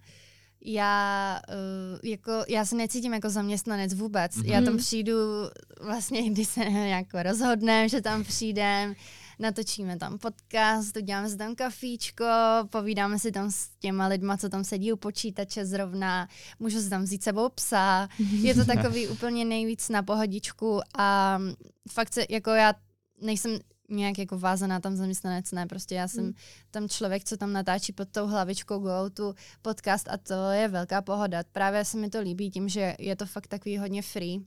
[0.64, 4.36] Já, uh, jako, já se necítím jako zaměstnanec vůbec.
[4.36, 4.50] Mm-hmm.
[4.50, 4.78] Já tam mhm.
[4.78, 5.16] přijdu
[5.80, 8.94] vlastně, když se jako rozhodneme, že tam přijdem,
[9.38, 12.24] natočíme tam podcast, uděláme si tam kafíčko,
[12.70, 17.02] povídáme si tam s těma lidma, co tam sedí u počítače zrovna, můžu si tam
[17.02, 18.08] vzít sebou psa.
[18.18, 21.38] Je to takový úplně nejvíc na pohodičku a
[21.92, 22.74] fakt se, jako já
[23.20, 26.34] nejsem nějak jako vázaná tam zaměstnanec, ne, prostě já jsem hmm.
[26.70, 31.02] tam člověk, co tam natáčí pod tou hlavičkou Go tu podcast a to je velká
[31.02, 31.42] pohoda.
[31.52, 34.40] Právě se mi to líbí tím, že je to fakt takový hodně free,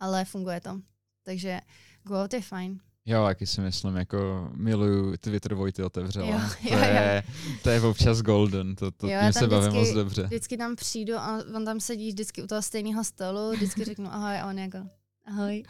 [0.00, 0.80] ale funguje to.
[1.22, 1.60] Takže
[2.02, 2.80] Go je fajn.
[3.08, 6.26] Jo, jaký si myslím, jako miluju Twitter Vojty otevřela.
[6.26, 7.32] Jo, jo, to, je, jo.
[7.62, 10.22] to je občas golden, to, to jo, tím se bavím moc dobře.
[10.22, 14.38] Vždycky tam přijdu a on tam sedí vždycky u toho stejného stolu, vždycky řeknu ahoj
[14.38, 14.78] a on jako
[15.24, 15.62] ahoj.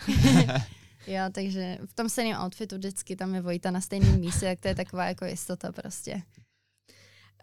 [1.06, 4.68] jo, takže v tom stejném outfitu vždycky tam je Vojta na stejném místě, jak to
[4.68, 6.22] je taková jako jistota prostě.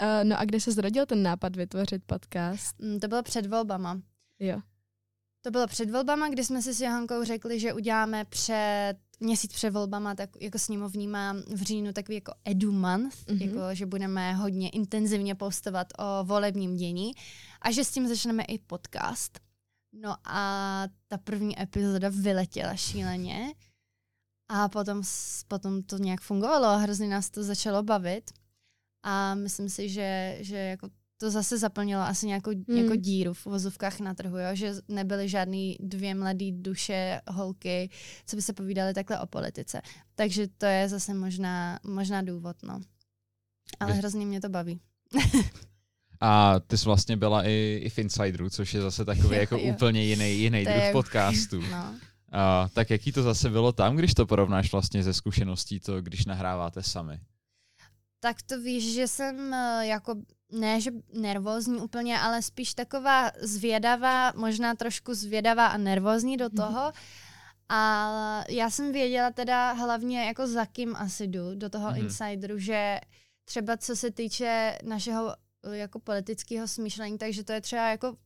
[0.01, 2.79] Uh, no a kde se zrodil ten nápad vytvořit podcast?
[2.79, 4.01] Mm, to bylo před volbama.
[4.39, 4.62] Jo.
[5.41, 9.69] To bylo před volbama, kdy jsme si s Johankou řekli, že uděláme před měsíc před
[9.69, 13.45] volbama, tak jako sněmovníma v říjnu takový jako edu month, mm-hmm.
[13.45, 17.12] jako, že budeme hodně intenzivně postovat o volebním dění
[17.62, 19.39] a že s tím začneme i podcast.
[19.93, 23.53] No a ta první epizoda vyletěla šíleně
[24.49, 25.01] a potom,
[25.47, 28.31] potom to nějak fungovalo a hrozně nás to začalo bavit.
[29.03, 32.78] A myslím si, že, že jako to zase zaplnilo asi nějakou hmm.
[32.78, 34.49] jako díru v vozovkách na trhu, jo?
[34.54, 37.89] že nebyly žádný dvě mladé duše, holky,
[38.26, 39.82] co by se povídali takhle o politice.
[40.15, 42.82] Takže to je zase možná, možná důvod, no.
[43.79, 44.79] Ale hrozně mě to baví.
[46.21, 49.58] A ty jsi vlastně byla i, i v Insideru, což je zase takový jo, jako
[49.58, 49.73] jo.
[49.73, 51.62] úplně jiný, jiný druh podcastu.
[51.71, 51.96] No.
[52.31, 56.25] A, tak jaký to zase bylo tam, když to porovnáš vlastně ze zkušeností, to když
[56.25, 57.19] nahráváte sami?
[58.19, 60.15] Tak to víš, že jsem eh, jako
[60.54, 66.56] ne, že nervózní úplně, ale spíš taková zvědavá, možná trošku zvědavá a nervózní do mhm.
[66.56, 66.91] toho.
[67.69, 72.04] A já jsem věděla teda hlavně jako za kým asi jdu do toho mm-hmm.
[72.04, 72.99] insideru, že
[73.45, 78.17] třeba co se týče našeho eh, jako politického smýšlení, takže to je třeba jako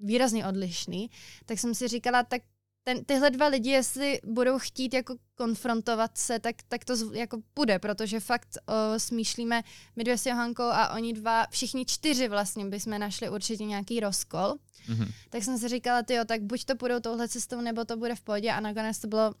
[0.00, 1.10] výrazně odlišný,
[1.46, 2.42] tak jsem si říkala, tak
[2.88, 7.78] ten, tyhle dva lidi, jestli budou chtít jako konfrontovat se, tak, tak to jako půjde,
[7.78, 9.62] protože fakt o, smýšlíme
[9.96, 14.54] my dvě s Johankou a oni dva, všichni čtyři vlastně bychom našli určitě nějaký rozkol.
[14.88, 15.12] Mm-hmm.
[15.30, 18.20] Tak jsem si říkala, jo, tak buď to půjdou touhle cestou, nebo to bude v
[18.20, 19.34] pohodě a nakonec to bylo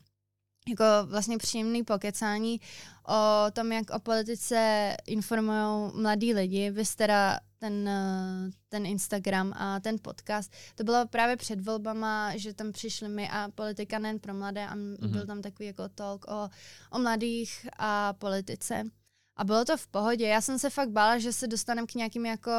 [0.68, 2.60] jako vlastně příjemný pokecání
[3.08, 6.70] o tom, jak o politice informují mladí lidi.
[6.70, 10.52] Vy teda ten, eh, ten Instagram a ten podcast.
[10.74, 14.76] To bylo právě před volbama, že tam přišli my a politika nejen pro mladé a
[14.76, 15.08] mm-hmm.
[15.08, 16.48] byl tam takový jako talk o,
[16.90, 18.84] o mladých a politice.
[19.36, 20.26] A bylo to v pohodě.
[20.26, 22.52] Já jsem se fakt bála, že se dostaneme k nějakým jako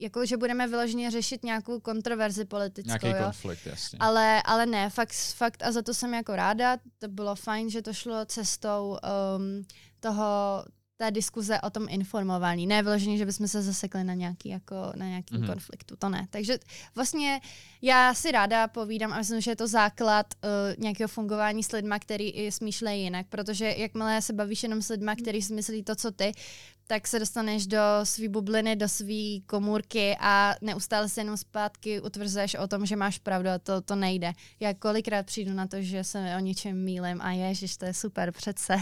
[0.00, 2.88] jako, že budeme vyloženě řešit nějakou kontroverzi politickou.
[2.88, 3.24] Nějaký jo?
[3.24, 3.98] konflikt, jasně.
[4.00, 6.76] Ale, ale ne, fakt, fakt a za to jsem jako ráda.
[6.98, 8.98] To bylo fajn, že to šlo cestou
[9.36, 9.64] um,
[10.00, 10.64] toho,
[11.02, 12.66] té diskuze o tom informování.
[12.66, 15.46] Ne vyloženě, že bychom se zasekli na nějaký, jako, na nějaký mm-hmm.
[15.46, 16.26] konfliktu, to ne.
[16.30, 16.58] Takže
[16.94, 17.40] vlastně
[17.82, 20.50] já si ráda povídám a myslím, že je to základ uh,
[20.82, 25.16] nějakého fungování s lidma, který i smýšlejí jinak, protože jakmile se bavíš jenom s lidma,
[25.16, 26.32] který si myslí to, co ty,
[26.86, 32.54] tak se dostaneš do své bubliny, do své komůrky a neustále se jenom zpátky utvrzuješ
[32.54, 34.32] o tom, že máš pravdu a to, to nejde.
[34.60, 38.32] Já kolikrát přijdu na to, že se o něčem mílem a ježiš, to je super
[38.32, 38.76] přece.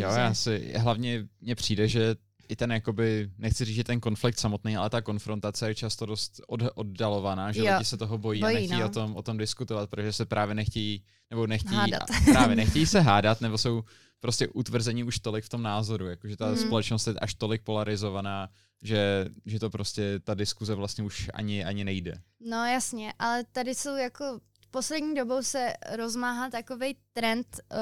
[0.00, 2.16] Jo, já si, hlavně mně přijde, že
[2.48, 6.40] i ten jakoby, nechci říct, že ten konflikt samotný, ale ta konfrontace je často dost
[6.46, 7.72] od, oddalovaná, že jo.
[7.72, 8.86] lidi se toho bojí, bojí a nechtějí no.
[8.86, 12.08] o, tom, o tom diskutovat, protože se právě nechtějí, nebo nechtějí, hádat.
[12.32, 13.82] právě nechtějí se hádat, nebo jsou
[14.20, 16.56] prostě utvrzení už tolik v tom názoru, jakože ta mm.
[16.56, 18.48] společnost je až tolik polarizovaná,
[18.82, 22.20] že, že to prostě, ta diskuze vlastně už ani, ani nejde.
[22.40, 24.40] No jasně, ale tady jsou jako
[24.76, 27.78] poslední dobou se rozmáhá takový trend uh,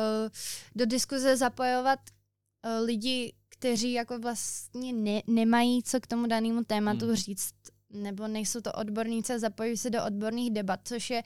[0.74, 7.06] do diskuze zapojovat uh, lidi, kteří jako vlastně ne, nemají co k tomu danému tématu
[7.06, 7.14] hmm.
[7.14, 7.54] říct,
[7.90, 11.22] nebo nejsou to odborníci a zapojují se do odborných debat, což je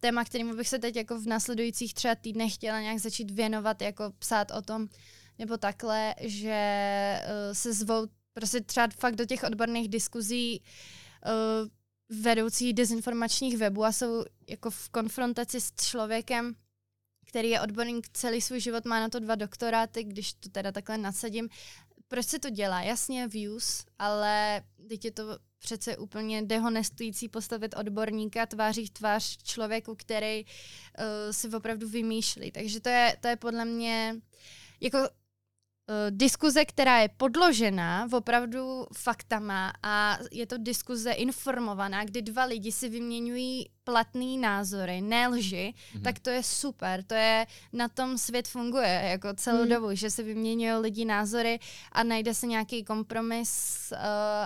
[0.00, 4.12] téma, kterým bych se teď jako v následujících třeba týdnech chtěla nějak začít věnovat, jako
[4.18, 4.88] psát o tom,
[5.38, 10.62] nebo takhle, že uh, se zvou prostě třeba fakt do těch odborných diskuzí
[11.26, 11.68] uh,
[12.08, 16.54] vedoucí dezinformačních webů a jsou jako v konfrontaci s člověkem,
[17.26, 20.98] který je odborník celý svůj život, má na to dva doktoráty, když to teda takhle
[20.98, 21.48] nasadím.
[22.08, 22.82] Proč se to dělá?
[22.82, 29.94] Jasně views, ale teď je to přece úplně dehonestující postavit odborníka tváří v tvář člověku,
[29.94, 32.52] který uh, si opravdu vymýšlí.
[32.52, 34.16] Takže to je, to je podle mě
[34.80, 34.98] jako
[36.10, 42.88] diskuze, která je podložená opravdu faktama a je to diskuze informovaná, kdy dva lidi si
[42.88, 46.02] vyměňují platný názory, ne lži, mm-hmm.
[46.02, 47.02] tak to je super.
[47.02, 49.68] To je, na tom svět funguje jako celou mm.
[49.68, 51.58] dobu, že se vyměňují lidi názory
[51.92, 53.98] a najde se nějaký kompromis uh,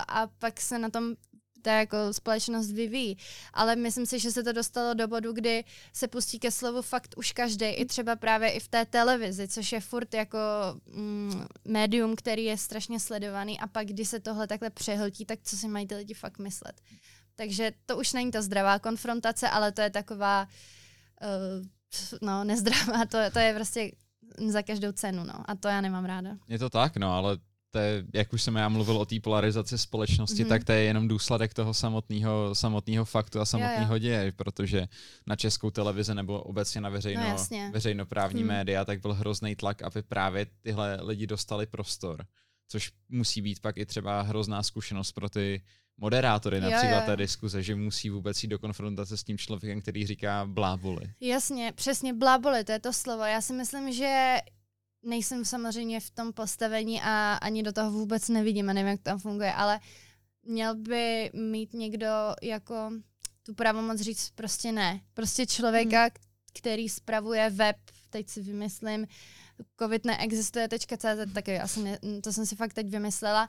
[0.09, 1.15] a pak se na tom
[1.63, 3.17] ta jako společnost vyvíjí.
[3.53, 7.15] Ale myslím si, že se to dostalo do bodu, kdy se pustí ke slovu fakt
[7.17, 10.39] už každý, i třeba právě i v té televizi, což je furt jako
[10.87, 15.57] mm, médium, který je strašně sledovaný a pak, když se tohle takhle přehltí, tak co
[15.57, 16.81] si mají ty lidi fakt myslet.
[17.35, 20.49] Takže to už není ta zdravá konfrontace, ale to je taková
[21.23, 21.67] uh,
[22.23, 23.93] no, nezdravá, to, to je prostě
[24.49, 25.51] za každou cenu, no.
[25.51, 26.37] A to já nemám ráda.
[26.49, 27.39] Je to tak, no, ale
[27.73, 30.49] to je, jak už jsem já mluvil o té polarizaci společnosti, mm-hmm.
[30.49, 34.89] tak to je jenom důsledek toho samotného samotného faktu a samotného děje, protože
[35.27, 38.49] na českou televizi nebo obecně na veřejno, no, veřejnoprávní mm.
[38.49, 42.27] média, tak byl hrozný tlak, aby právě tyhle lidi dostali prostor.
[42.69, 45.63] Což musí být pak i třeba hrozná zkušenost pro ty
[45.97, 47.07] moderátory například jo, jo.
[47.07, 51.13] té diskuze, že musí vůbec jít do konfrontace s tím člověkem, který říká bláboli.
[51.21, 53.23] Jasně, přesně bláboli, to je to slovo.
[53.23, 54.39] Já si myslím, že
[55.03, 59.05] nejsem samozřejmě v tom postavení a ani do toho vůbec nevidím a nevím, jak to
[59.05, 59.81] tam funguje, ale
[60.43, 62.07] měl by mít někdo
[62.43, 62.93] jako
[63.43, 65.01] tu pravomoc říct prostě ne.
[65.15, 66.11] Prostě člověka, hmm.
[66.59, 67.77] který spravuje web,
[68.11, 69.07] teď si vymyslím,
[69.79, 73.49] covid neexistuje.cz, tak já jsem, to jsem si fakt teď vymyslela,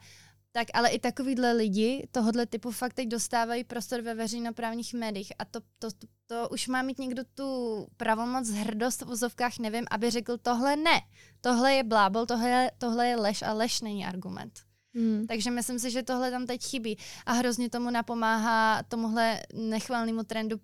[0.55, 5.45] tak ale i takovýhle lidi tohohle typu fakt teď dostávají prostor ve veřejnoprávních médiích a
[5.45, 10.09] to, to, to, to už má mít někdo tu pravomoc, hrdost v vozovkách, nevím, aby
[10.09, 11.01] řekl tohle ne,
[11.41, 14.59] tohle je blábol, tohle, tohle je lež a lež není argument.
[14.95, 15.27] Hmm.
[15.27, 16.97] Takže myslím si, že tohle tam teď chybí.
[17.25, 20.61] A hrozně tomu napomáhá tomuhle nechvalnému trendu uh,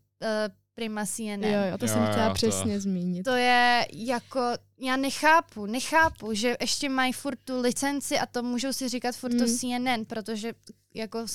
[0.76, 1.44] Prima CNN.
[1.44, 2.82] Jo, jo, to jo, jsem chtěla jo, přesně to...
[2.82, 3.24] zmínit.
[3.24, 4.42] To je jako,
[4.80, 9.32] já nechápu, nechápu, že ještě mají furt tu licenci a to můžou si říkat furt
[9.32, 9.40] hmm.
[9.40, 10.54] to CNN, protože
[10.94, 11.26] jako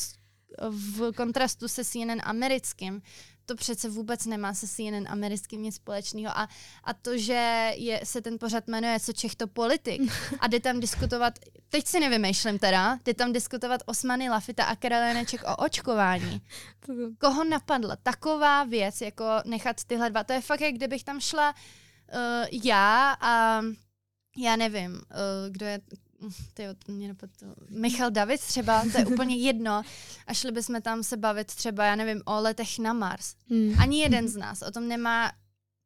[0.71, 3.03] v kontrastu se CNN americkým,
[3.47, 6.39] to přece vůbec nemá se CNN americkým nic společného.
[6.39, 6.49] A,
[6.85, 10.03] a to, že je, se ten pořad jmenuje Co Čech to politik
[10.41, 11.39] a jde tam diskutovat,
[11.69, 16.43] teď si nevymýšlím teda, jde tam diskutovat Osmany Lafita a Karoléneček o očkování.
[17.19, 20.25] Koho napadla taková věc, jako nechat tyhle dva?
[20.25, 23.63] To je fakt, jak kdybych tam šla uh, já a
[24.39, 25.01] já nevím, uh,
[25.51, 25.81] kdo je
[26.55, 27.55] ty mě napadlo.
[27.71, 29.83] Michal David třeba, to je úplně jedno.
[30.27, 33.35] A šli bychom tam se bavit třeba, já nevím, o letech na Mars.
[33.51, 33.75] Hmm.
[33.79, 35.33] Ani jeden z nás o tom nemá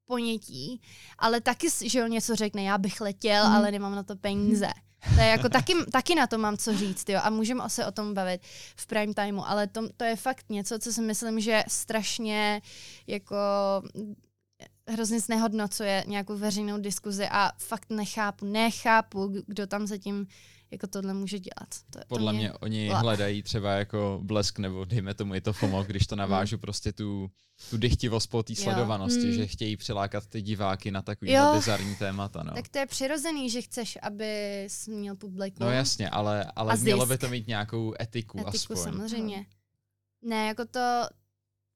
[0.04, 0.80] ponětí,
[1.18, 3.54] ale taky, že on něco řekne, já bych letěl, hmm.
[3.54, 4.68] ale nemám na to peníze.
[5.14, 7.92] To je jako taky, taky na to mám co říct, jo, a můžeme se o
[7.92, 8.40] tom bavit
[8.76, 12.62] v prime timeu, ale to, to je fakt něco, co si myslím, že strašně
[13.06, 13.36] jako
[14.88, 20.26] hrozně znehodnocuje nějakou veřejnou diskuzi a fakt nechápu, nechápu, kdo tam zatím
[20.70, 21.68] jako tohle může dělat.
[21.90, 22.98] To, Podle to mě, mě oni Lá.
[22.98, 26.60] hledají třeba jako blesk, nebo dejme tomu i to FOMO, když to navážu mm.
[26.60, 27.30] prostě tu,
[27.70, 29.32] tu dychtivost po té sledovanosti, mm.
[29.32, 32.42] že chtějí přilákat ty diváky na takový bizarní témata.
[32.42, 32.54] No.
[32.54, 35.66] Tak to je přirozený, že chceš, aby jsi měl publikum.
[35.66, 38.76] No jasně, ale, ale mělo by to mít nějakou etiku, etiku aspoň.
[38.76, 39.46] samozřejmě.
[40.22, 40.80] Ne, jako to,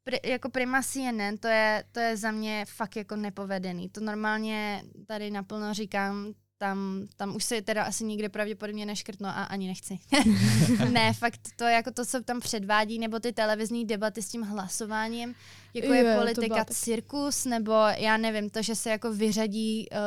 [0.05, 3.89] Pri, jako Prima CNN, to je, to je za mě fakt jako nepovedený.
[3.89, 9.45] To normálně tady naplno říkám, tam, tam už se teda asi nikde pravděpodobně neškrtno a
[9.45, 9.99] ani nechci.
[10.91, 15.35] ne, fakt to jako to, co tam předvádí, nebo ty televizní debaty s tím hlasováním,
[15.75, 19.99] jako je, je politika cirkus, nebo já nevím, to, že se jako vyřadí uh,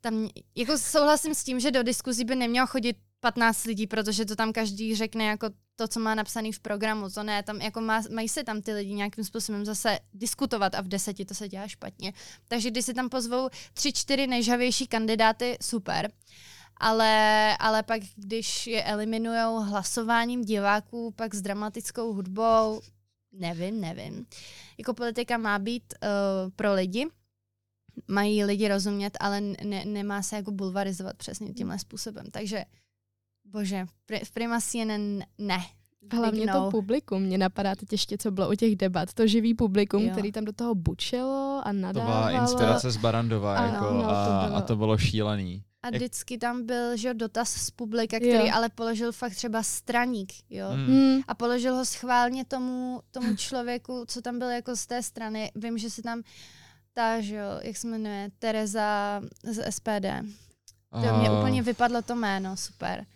[0.00, 4.36] tam, jako souhlasím s tím, že do diskuzí by nemělo chodit 15 lidí, protože to
[4.36, 5.50] tam každý řekne jako
[5.80, 8.72] to, co má napsaný v programu, to ne, tam jako má, mají se tam ty
[8.72, 12.12] lidi nějakým způsobem zase diskutovat a v deseti to se dělá špatně.
[12.48, 16.12] Takže když si tam pozvou tři, čtyři nejžavější kandidáty, super.
[16.76, 22.80] Ale, ale pak, když je eliminují hlasováním diváků, pak s dramatickou hudbou,
[23.32, 24.26] nevím, nevím.
[24.78, 27.06] Jako politika má být uh, pro lidi,
[28.08, 32.26] mají lidi rozumět, ale ne, nemá se jako bulvarizovat přesně tímhle způsobem.
[32.30, 32.64] Takže
[33.50, 33.86] Bože,
[34.24, 35.58] v Prima CNN ne.
[36.12, 40.02] Hlavně to publikum, mě napadá teď ještě, co bylo u těch debat, to živý publikum,
[40.02, 40.10] jo.
[40.12, 42.22] který tam do toho bučelo a nadávalo.
[42.22, 44.56] To byla inspirace z Barandova ano, jako, no, a, to bylo.
[44.56, 45.64] a to bylo šílený.
[45.82, 48.52] A vždycky tam byl že, dotaz z publika, který jo.
[48.54, 50.68] ale položil fakt třeba straník, jo.
[50.68, 50.86] Hmm.
[50.86, 51.20] hmm.
[51.28, 55.52] A položil ho schválně tomu, tomu člověku, co tam byl jako z té strany.
[55.54, 56.22] Vím, že si tam
[56.94, 60.06] ta, že jak se jmenuje, Tereza z SPD.
[60.90, 63.06] To mě úplně vypadlo to jméno, super.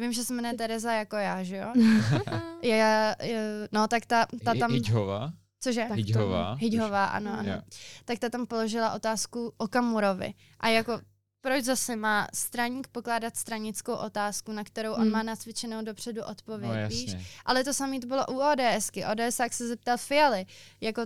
[0.00, 1.72] Vím, že se jmenuje Tereza jako já, že jo?
[2.62, 4.72] je, je, no tak ta, ta tam...
[4.72, 5.32] Hidžová?
[5.62, 5.84] Cože?
[5.84, 6.54] Hidžová.
[6.54, 7.48] Hidžová, ano, ano.
[7.48, 7.64] Yeah.
[8.04, 10.34] Tak ta tam položila otázku o Kamurovi.
[10.60, 11.00] A jako
[11.40, 15.12] proč zase má straník pokládat stranickou otázku, na kterou on hmm.
[15.12, 17.16] má nacvičenou dopředu odpověď, no, víš?
[17.44, 19.04] Ale to samé to bylo u ODSky.
[19.04, 20.46] ODS jak se zeptal Fialy,
[20.80, 21.02] jako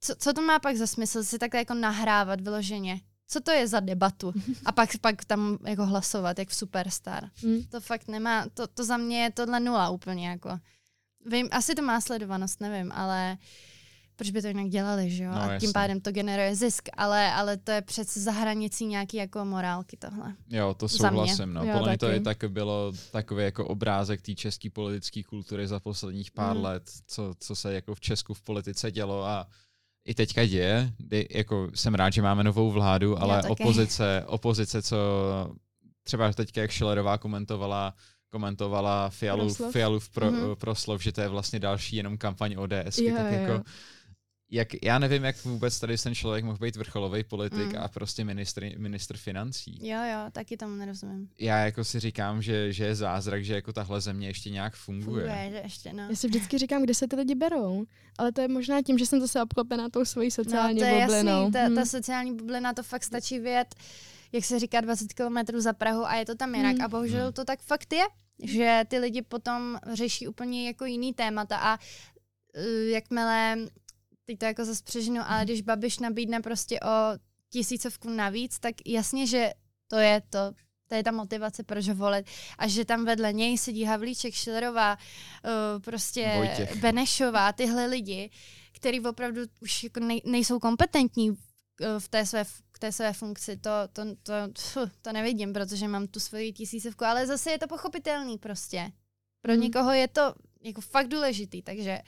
[0.00, 3.00] co, co to má pak za smysl si takhle jako nahrávat vyloženě?
[3.28, 4.32] Co to je za debatu
[4.64, 7.30] a pak, pak tam jako hlasovat, jak v Superstar.
[7.42, 7.64] Mm.
[7.64, 10.58] To fakt nemá, to, to za mě je tohle nula úplně jako.
[11.26, 13.38] Vím, asi to má sledovanost, nevím, ale
[14.16, 15.30] proč by to jinak dělali, že jo?
[15.30, 19.16] No, a tím pádem to generuje zisk, ale, ale to je přece za hranicí nějaký
[19.16, 20.34] jako morálky tohle.
[20.50, 21.60] Jo, to souhlasím, no.
[21.60, 26.30] Podle mě to i tak bylo takový jako obrázek té české politické kultury za posledních
[26.30, 26.62] pár mm.
[26.62, 29.46] let, co, co se jako v Česku v politice dělo a
[30.04, 30.92] i teďka děje.
[30.98, 34.96] Kdy, jako jsem rád, že máme novou vládu, ale opozice, opozice, co
[36.02, 37.94] třeba teďka, jak Schillerová komentovala,
[38.30, 40.54] komentovala Fialu, Fialu v pro, mm-hmm.
[40.54, 42.98] proslov, že to je vlastně další jenom kampaň ODS.
[42.98, 43.64] Jo, tak jo, jako,
[44.52, 47.82] jak, já nevím, jak vůbec tady ten člověk mohl být vrcholový politik mm.
[47.82, 49.78] a prostě ministr, ministr financí.
[49.88, 51.28] Jo, jo, taky tomu nerozumím.
[51.38, 55.26] Já jako si říkám, že, že je zázrak, že jako tahle země ještě nějak funguje.
[55.26, 56.06] Funguje, že ještě, no.
[56.10, 57.84] Já si vždycky říkám, kde se ty lidi berou,
[58.18, 61.00] ale to je možná tím, že jsem zase obklopená tou svojí sociální no, to je
[61.00, 61.38] bublinou.
[61.38, 61.74] Jasný, ta, hmm.
[61.74, 63.74] ta sociální bublina, to fakt stačí vědět,
[64.32, 66.76] jak se říká, 20 kilometrů za Prahu a je to tam jinak.
[66.76, 66.84] Hmm.
[66.84, 67.32] A bohužel hmm.
[67.32, 68.04] to tak fakt je,
[68.44, 73.56] že ty lidi potom řeší úplně jako jiný témata a uh, jakmile
[74.32, 75.44] teď to jako zase přežinu, ale mhm.
[75.44, 77.18] když Babiš nabídne prostě o
[77.50, 79.52] tisícovku navíc, tak jasně, že
[79.88, 80.52] to je to,
[80.88, 82.26] to je ta motivace, proč ho volit.
[82.58, 86.76] A že tam vedle něj sedí Havlíček, Šilerová, uh, prostě Vojtěch.
[86.76, 88.30] Benešová, tyhle lidi,
[88.72, 91.36] který opravdu už jako nej, nejsou kompetentní
[91.98, 94.32] v té své k té své funkci, to, to, to,
[94.74, 98.92] to, to nevidím, protože mám tu svoji tisícovku, ale zase je to pochopitelný prostě.
[99.42, 99.62] pro hmm.
[99.62, 101.98] někoho je to jako fakt důležitý, takže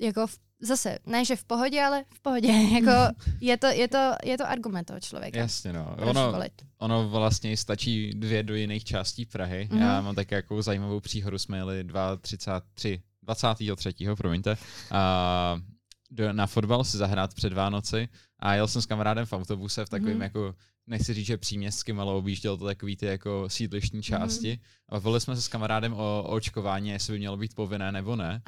[0.00, 2.48] jako v, zase, ne že v pohodě, ale v pohodě.
[2.80, 5.38] jako je, to, je, to, je to argument toho člověka.
[5.38, 5.96] Jasně, no.
[5.98, 6.34] Ono,
[6.78, 9.68] ono vlastně stačí dvě do jiných částí Prahy.
[9.70, 9.80] Mm-hmm.
[9.80, 13.94] Já mám tak jako zajímavou příhodu, jsme jeli 2.33, 23.
[14.16, 14.56] promiňte,
[14.90, 15.56] a
[16.10, 19.88] do, na fotbal si zahrát před Vánoci a jel jsem s kamarádem v autobuse v
[19.88, 20.22] takovém mm-hmm.
[20.22, 20.54] jako
[20.90, 24.02] nechci říct, že příměstským, ale objížděl to takový ty jako sídlištní mhm.
[24.02, 24.52] části.
[24.52, 24.80] Mm-hmm.
[24.88, 28.16] A bavili jsme se s kamarádem o, o očkování, jestli by mělo být povinné nebo
[28.16, 28.42] ne.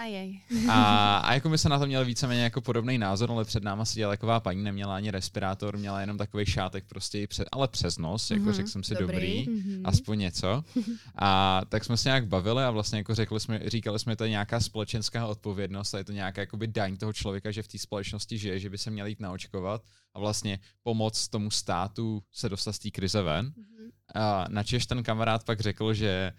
[0.68, 3.84] A, a jako my se na to měli víceméně jako podobný názor, ale před náma
[3.84, 8.30] seděla taková paní, neměla ani respirátor, měla jenom takový šátek prostě, před, ale přes nos,
[8.30, 8.52] jako mm-hmm.
[8.52, 9.80] řekl jsem si dobrý, dobrý mm-hmm.
[9.84, 10.64] aspoň něco.
[11.16, 14.30] A tak jsme se nějak bavili a vlastně jako řekli jsme, říkali jsme, to je
[14.30, 18.38] nějaká společenská odpovědnost a je to nějaká jakoby daň toho člověka, že v té společnosti
[18.38, 19.82] žije, že by se měl jít naočkovat
[20.14, 23.46] a vlastně pomoct tomu státu se dostat z té krize ven.
[23.46, 23.90] Mm-hmm.
[24.14, 26.32] A načež ten kamarád pak řekl, že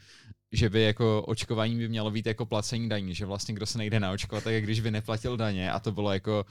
[0.55, 3.99] že by jako očkování by mělo být jako placení daní, že vlastně kdo se nejde
[3.99, 6.45] naočkovat, tak jak když by neplatil daně a to bylo jako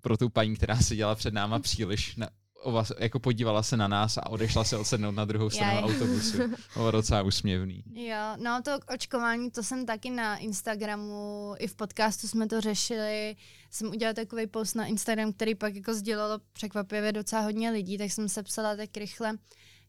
[0.00, 2.28] pro tu paní, která se dělala před náma příliš na,
[2.64, 6.38] vás, jako podívala se na nás a odešla se odsednout na druhou stranu autobusu.
[6.74, 7.84] Bylo docela úsměvný.
[7.94, 13.36] Jo, no to očkování, to jsem taky na Instagramu, i v podcastu jsme to řešili.
[13.70, 18.12] Jsem udělala takový post na Instagram, který pak jako sdělalo překvapivě docela hodně lidí, tak
[18.12, 19.38] jsem se psala tak rychle,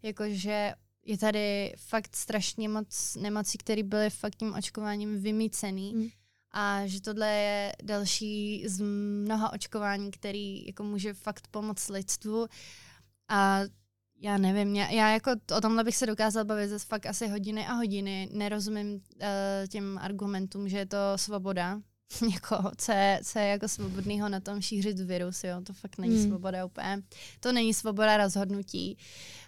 [0.03, 0.73] jakože
[1.05, 5.93] je tady fakt strašně moc nemocí, které byly fakt tím očkováním vymícený.
[5.93, 6.07] Mm
[6.59, 12.47] a že tohle je další z mnoha očkování, který jako může fakt pomoct lidstvu
[13.29, 13.61] a
[14.21, 17.67] já nevím, já, já jako o tomhle bych se dokázal bavit zase fakt asi hodiny
[17.67, 18.29] a hodiny.
[18.31, 18.99] Nerozumím uh,
[19.69, 21.81] těm argumentům, že je to svoboda,
[22.33, 26.17] jako, co je, co je jako svobodného na tom šířit virus, jo, to fakt není
[26.17, 26.27] hmm.
[26.27, 27.03] svoboda úplně.
[27.39, 28.97] To není svoboda rozhodnutí.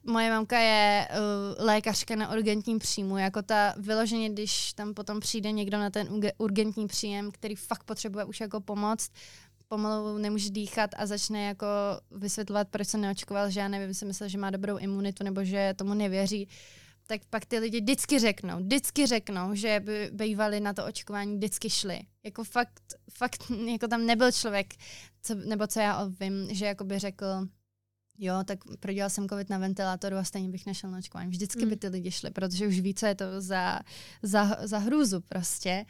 [0.04, 5.52] Moje mamka je uh, lékařka na urgentním příjmu, jako ta vyloženě, když tam potom přijde
[5.52, 9.10] někdo na ten urgentní příjem, který fakt potřebuje už jako pomoc,
[9.68, 11.68] pomalu nemůže dýchat a začne jako
[12.12, 15.74] vysvětlovat, proč se neočkoval, že já nevím, si myslel, že má dobrou imunitu nebo že
[15.78, 16.48] tomu nevěří
[17.10, 21.70] tak pak ty lidi vždycky řeknou, vždycky řeknou, že by bývali na to očkování, vždycky
[21.70, 22.00] šli.
[22.24, 24.74] Jako fakt, fakt, jako tam nebyl člověk,
[25.22, 27.26] co, nebo co já vím, že jako by řekl,
[28.18, 31.30] jo, tak prodělal jsem covid na ventilátoru a stejně bych nešel na očkování.
[31.30, 31.70] Vždycky mm.
[31.70, 33.80] by ty lidi šli, protože už více je to za,
[34.24, 35.86] za, za hrůzu prostě.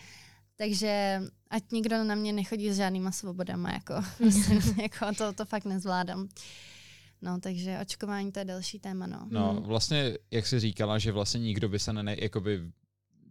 [0.55, 5.65] Takže ať nikdo na mě nechodí s žádnýma svobodama, jako, prostě, jako to, to fakt
[5.65, 6.27] nezvládám.
[7.21, 9.27] No, takže očkování to je další téma, no.
[9.29, 9.63] No, hmm.
[9.63, 12.71] vlastně, jak jsi říkala, že vlastně nikdo by se ne, jakoby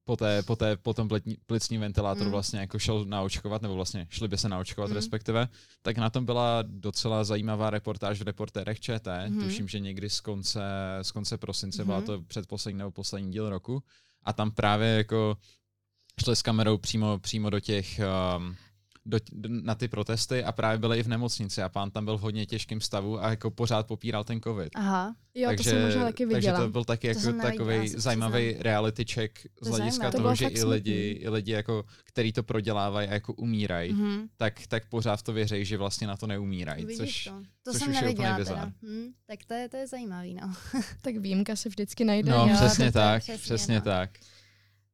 [0.08, 1.08] po, té, po, té, po tom
[1.46, 2.32] plicní ventilátoru mm.
[2.32, 4.96] vlastně jako šel naočkovat, nebo vlastně šli by se naočkovat mm.
[4.96, 5.48] respektive,
[5.82, 9.42] tak na tom byla docela zajímavá reportáž v reportérech ČT, mm.
[9.42, 10.62] tuším, že někdy z konce,
[11.02, 11.86] z konce prosince, mm.
[11.86, 13.82] byla to předposlední nebo poslední díl roku,
[14.24, 15.36] a tam právě jako
[16.24, 18.00] šli s kamerou přímo, přímo do těch
[18.36, 18.56] um,
[19.08, 22.20] do, na ty protesty a právě byli i v nemocnici a pán tam byl v
[22.20, 24.68] hodně těžkém stavu a jako pořád popíral ten covid.
[24.74, 26.56] Aha, jo, takže, to jsem možná taky viděla.
[26.56, 30.46] Takže to byl taky to jako takový zajímavý reality check z hlediska to toho, že
[30.46, 34.28] i lidi, i lidi, jako, který to prodělávají a jako umírají, mm-hmm.
[34.36, 36.96] tak, tak pořád v to věří, že vlastně na to neumírají.
[36.96, 37.30] Což, to,
[37.62, 38.72] to což jsem už neviděla je teda.
[38.82, 40.54] Hm, tak to je, to je zajímavý, no.
[41.02, 42.30] tak výjimka se vždycky najde.
[42.30, 43.80] No, jo, přesně tak, přesně, přesně no.
[43.80, 44.10] tak.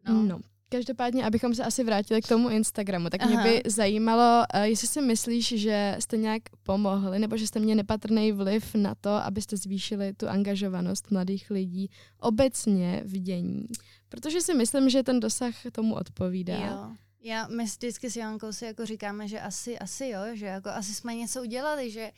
[0.08, 0.22] No.
[0.22, 0.40] no.
[0.74, 3.30] Každopádně, abychom se asi vrátili k tomu Instagramu, tak Aha.
[3.30, 7.76] mě by zajímalo, uh, jestli si myslíš, že jste nějak pomohli, nebo že jste měli
[7.76, 13.66] nepatrný vliv na to, abyste zvýšili tu angažovanost mladých lidí obecně v dění.
[14.08, 16.58] Protože si myslím, že ten dosah tomu odpovídá.
[16.58, 16.96] Jo.
[17.22, 20.94] Já, my vždycky s Jankou si jako říkáme, že asi, asi jo, že jako asi
[20.94, 22.10] jsme něco udělali, že,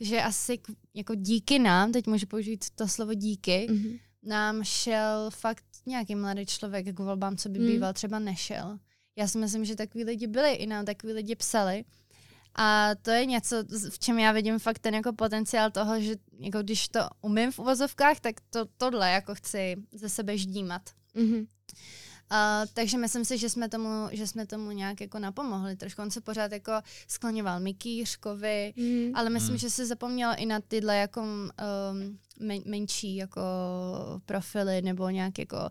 [0.00, 0.58] že asi
[0.94, 6.46] jako díky nám, teď můžu použít to slovo díky, mm-hmm nám šel fakt nějaký mladý
[6.46, 8.78] člověk k volbám, co by býval, třeba nešel.
[9.16, 11.84] Já si myslím, že takový lidi byli, i nám takový lidi psali.
[12.54, 13.56] A to je něco,
[13.90, 17.58] v čem já vidím fakt ten jako potenciál toho, že jako když to umím v
[17.58, 20.82] uvozovkách, tak to, tohle jako chci ze sebe ždímat.
[21.14, 21.46] Mm-hmm.
[22.32, 25.76] Uh, takže myslím si, že jsme tomu, že jsme tomu nějak jako napomohli.
[25.76, 26.72] Trošku on se pořád jako
[27.08, 29.10] skloňoval Mikýřkovi, mm.
[29.14, 29.58] ale myslím, mm.
[29.58, 33.40] že se zapomněl i na tyhle jako um, men, menší jako
[34.26, 35.70] profily nebo nějak jako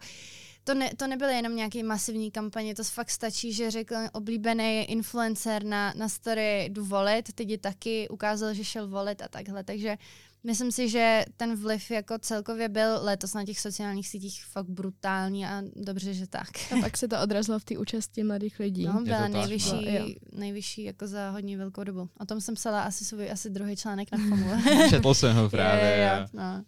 [0.65, 5.63] to, ne, to nebyly jenom nějaké masivní kampaně, to fakt stačí, že řekl oblíbený influencer
[5.63, 9.97] na, na story jdu volit, teď je taky ukázal, že šel volit a takhle, takže
[10.45, 15.45] Myslím si, že ten vliv jako celkově byl letos na těch sociálních sítích fakt brutální
[15.45, 16.47] a dobře, že tak.
[16.71, 18.85] A pak se to odrazilo v té účasti mladých lidí.
[18.85, 22.09] No, byla nejvyšší, byla, nejvyšší jako za hodně velkou dobu.
[22.19, 24.49] O tom jsem psala asi svůj asi druhý článek na FOMu.
[24.89, 25.85] Četl jsem ho právě.
[25.85, 26.25] Je, je.
[26.33, 26.63] No.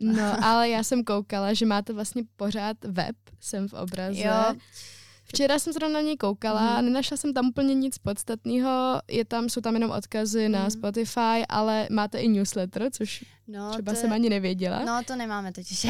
[0.00, 4.20] No, ale já jsem koukala, že máte vlastně pořád web, jsem v obraze.
[4.20, 4.54] Jo.
[5.28, 6.84] Včera jsem zrovna na něj koukala, mm.
[6.84, 10.52] nenašla jsem tam úplně nic podstatného, je tam, jsou tam jenom odkazy mm.
[10.52, 10.70] na mhm.
[10.70, 14.84] Spotify, ale máte i newsletter, což no, třeba to jsem ani nevěděla.
[14.84, 15.66] No, to nemáme teď.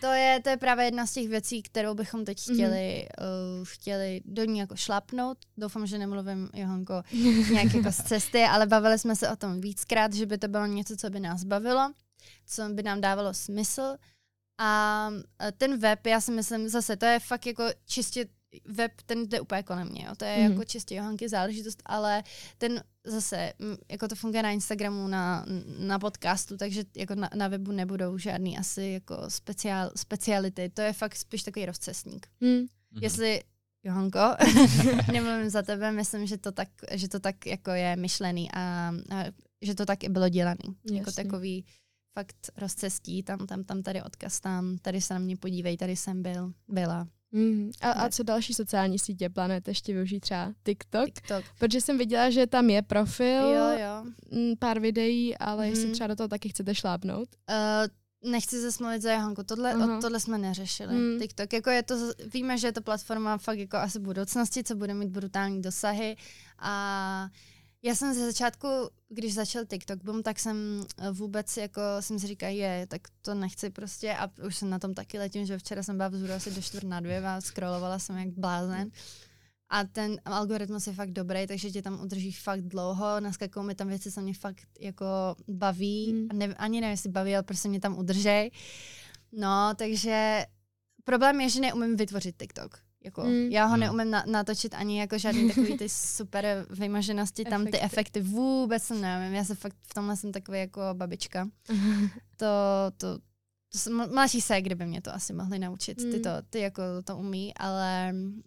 [0.00, 2.56] to, je, to je právě jedna z těch věcí, kterou bychom teď mhm.
[2.56, 3.60] chtěli, mm.
[3.60, 5.38] uh, chtěli do ní jako šlapnout.
[5.56, 7.02] Doufám, že nemluvím, Johanko,
[7.52, 10.66] nějak jako z cesty, ale bavili jsme se o tom víckrát, že by to bylo
[10.66, 11.92] něco, co by nás bavilo,
[12.46, 13.96] co by nám dávalo smysl
[14.58, 15.10] a
[15.56, 18.26] ten web, já si myslím, zase to je fakt jako čistě
[18.64, 20.14] web, ten jde úplně kolem mě, jo.
[20.16, 20.52] to je mm.
[20.52, 22.22] jako čistě Johanky záležitost, ale
[22.58, 23.52] ten zase,
[23.90, 25.46] jako to funguje na Instagramu, na,
[25.78, 30.92] na podcastu, takže jako na, na webu nebudou žádný asi jako speciál, speciality, to je
[30.92, 32.26] fakt spíš takový rozcestník.
[32.40, 32.66] Mm.
[33.00, 33.42] Jestli
[33.84, 34.20] Johanko,
[35.12, 39.24] nemluvím za tebe, myslím, že to tak, že to tak jako je myšlený a, a
[39.62, 40.64] že to tak i bylo dělaný.
[40.64, 40.98] Jako Jasně.
[40.98, 41.64] Jako takový
[42.14, 46.22] fakt rozcestí, tam, tam, tam, tady odkaz, tam, tady se na mě podívej, tady jsem
[46.22, 47.08] byl, byla.
[47.32, 47.70] Mm.
[47.80, 51.04] A, a co další sociální sítě plánujete ještě využít třeba TikTok?
[51.04, 51.44] TikTok?
[51.58, 54.04] Protože jsem viděla, že tam je profil, jo, jo.
[54.30, 55.70] Mm, pár videí, ale mm.
[55.70, 55.92] jestli mhm.
[55.92, 57.28] třeba do toho taky chcete šlápnout?
[57.50, 60.00] Uh, nechci se smluvit za Johanku, tohle, uh-huh.
[60.00, 60.94] tohle jsme neřešili.
[60.94, 61.20] Mm.
[61.20, 61.94] TikTok, jako je to,
[62.32, 66.16] víme, že je to platforma fakt jako asi budoucnosti, co bude mít brutální dosahy
[66.58, 67.28] a
[67.82, 68.68] já jsem ze začátku,
[69.08, 73.34] když začal TikTok boom, tak jsem eh, vůbec jako jsem si říkal, je, tak to
[73.34, 76.50] nechci prostě a už jsem na tom taky letím, že včera jsem byla vzhůru asi
[76.50, 78.90] do čtvrt na dvě a scrollovala jsem jak blázen.
[79.68, 83.88] A ten algoritmus je fakt dobrý, takže tě tam udrží fakt dlouho, naskakují mi tam
[83.88, 85.06] věci, co mě fakt jako
[85.48, 86.26] baví, mm.
[86.30, 88.50] a ne, ani nevím, jestli baví, ale prostě mě tam udržej.
[89.32, 90.46] No, takže
[91.04, 92.78] problém je, že neumím vytvořit TikTok.
[93.04, 93.48] Jako, mm.
[93.50, 93.80] Já ho hmm.
[93.80, 99.34] neumím na, natočit ani jako žádný takový ty super vymaženosti, tam ty efekty vůbec nevím.
[99.34, 101.48] Já se fakt v tomhle jsem takový jako babička.
[102.36, 102.46] to,
[102.96, 103.18] to,
[103.72, 106.00] to jsem, mladší se, kdyby mě to asi mohli naučit.
[106.00, 106.12] Mm.
[106.12, 108.42] Ty, to, ty jako to umí, ale mm,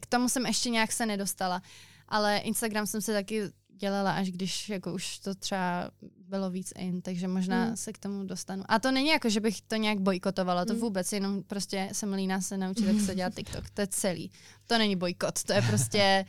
[0.00, 1.62] k tomu jsem ještě nějak se nedostala.
[2.08, 3.42] Ale Instagram jsem se taky
[3.76, 5.90] dělala, až když jako už to třeba
[6.28, 7.76] bylo víc in, takže možná mm.
[7.76, 8.62] se k tomu dostanu.
[8.68, 10.80] A to není jako, že bych to nějak bojkotovala, to mm.
[10.80, 13.70] vůbec, jenom prostě jsem líná se naučit, jak se dělá TikTok.
[13.70, 14.30] To je celý.
[14.66, 16.24] To není bojkot, to je prostě,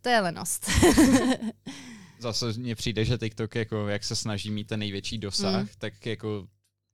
[0.00, 0.70] to je lenost.
[2.20, 5.68] Zase mně přijde, že TikTok, jako jak se snaží mít ten největší dosah, mm.
[5.78, 6.48] tak jako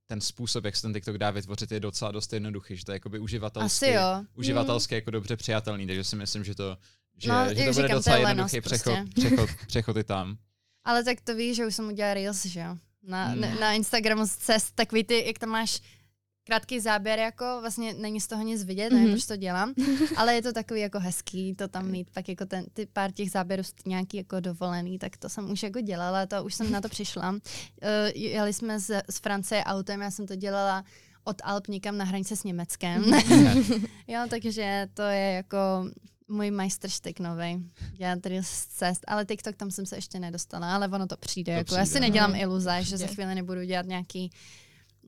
[0.07, 2.97] ten způsob, jak se ten TikTok dá vytvořit, je docela dost jednoduchý, že to je
[2.97, 3.95] jakoby uživatelsky,
[4.35, 4.97] uživatelsky mm.
[4.97, 6.77] jako dobře přijatelný, takže si myslím, že to,
[7.19, 9.05] že, no, že to bude říkám, docela jednoduchý přechod, prostě.
[9.15, 10.37] přechod, přechod i tam.
[10.85, 12.77] Ale tak to víš, že už jsem udělala Reels, že jo?
[13.03, 13.61] Na, hmm.
[13.61, 15.81] na, Instagramu z cest, takový ty, jak tam máš
[16.45, 18.95] krátký záběr, jako vlastně není z toho nic vidět, mm-hmm.
[18.97, 19.75] nevím, proč to dělám,
[20.17, 23.31] ale je to takový jako hezký to tam mít, pak jako ten, ty pár těch
[23.31, 26.89] záběrů nějaký jako dovolený, tak to jsem už jako dělala, to už jsem na to
[26.89, 27.35] přišla.
[27.83, 30.85] Uh, jeli jsme z, z Francie autem, já jsem to dělala
[31.25, 33.03] od Alp někam na hranice s Německem.
[33.03, 33.89] Mm-hmm.
[34.09, 35.59] jo, takže to je jako
[36.29, 37.71] můj majstrštyk nový.
[37.99, 41.53] Já tady z cest, ale TikTok tam jsem se ještě nedostala, ale ono to přijde.
[41.53, 41.81] To jako, přijde.
[41.81, 42.39] Já si nedělám no.
[42.39, 44.31] iluze, že za chvíli nebudu dělat nějaký,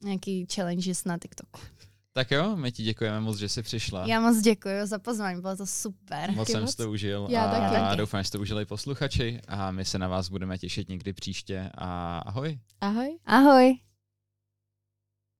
[0.05, 1.61] nějaký challenges na TikToku.
[2.13, 4.07] Tak jo, my ti děkujeme moc, že jsi přišla.
[4.07, 6.33] Já moc děkuji za pozvání, bylo to super.
[6.35, 7.97] Moc jsem si to užil Já a taky.
[7.97, 12.19] doufám, že to užili posluchači a my se na vás budeme těšit někdy příště a
[12.19, 12.59] ahoj.
[12.81, 13.19] Ahoj.
[13.27, 13.79] Ahoj.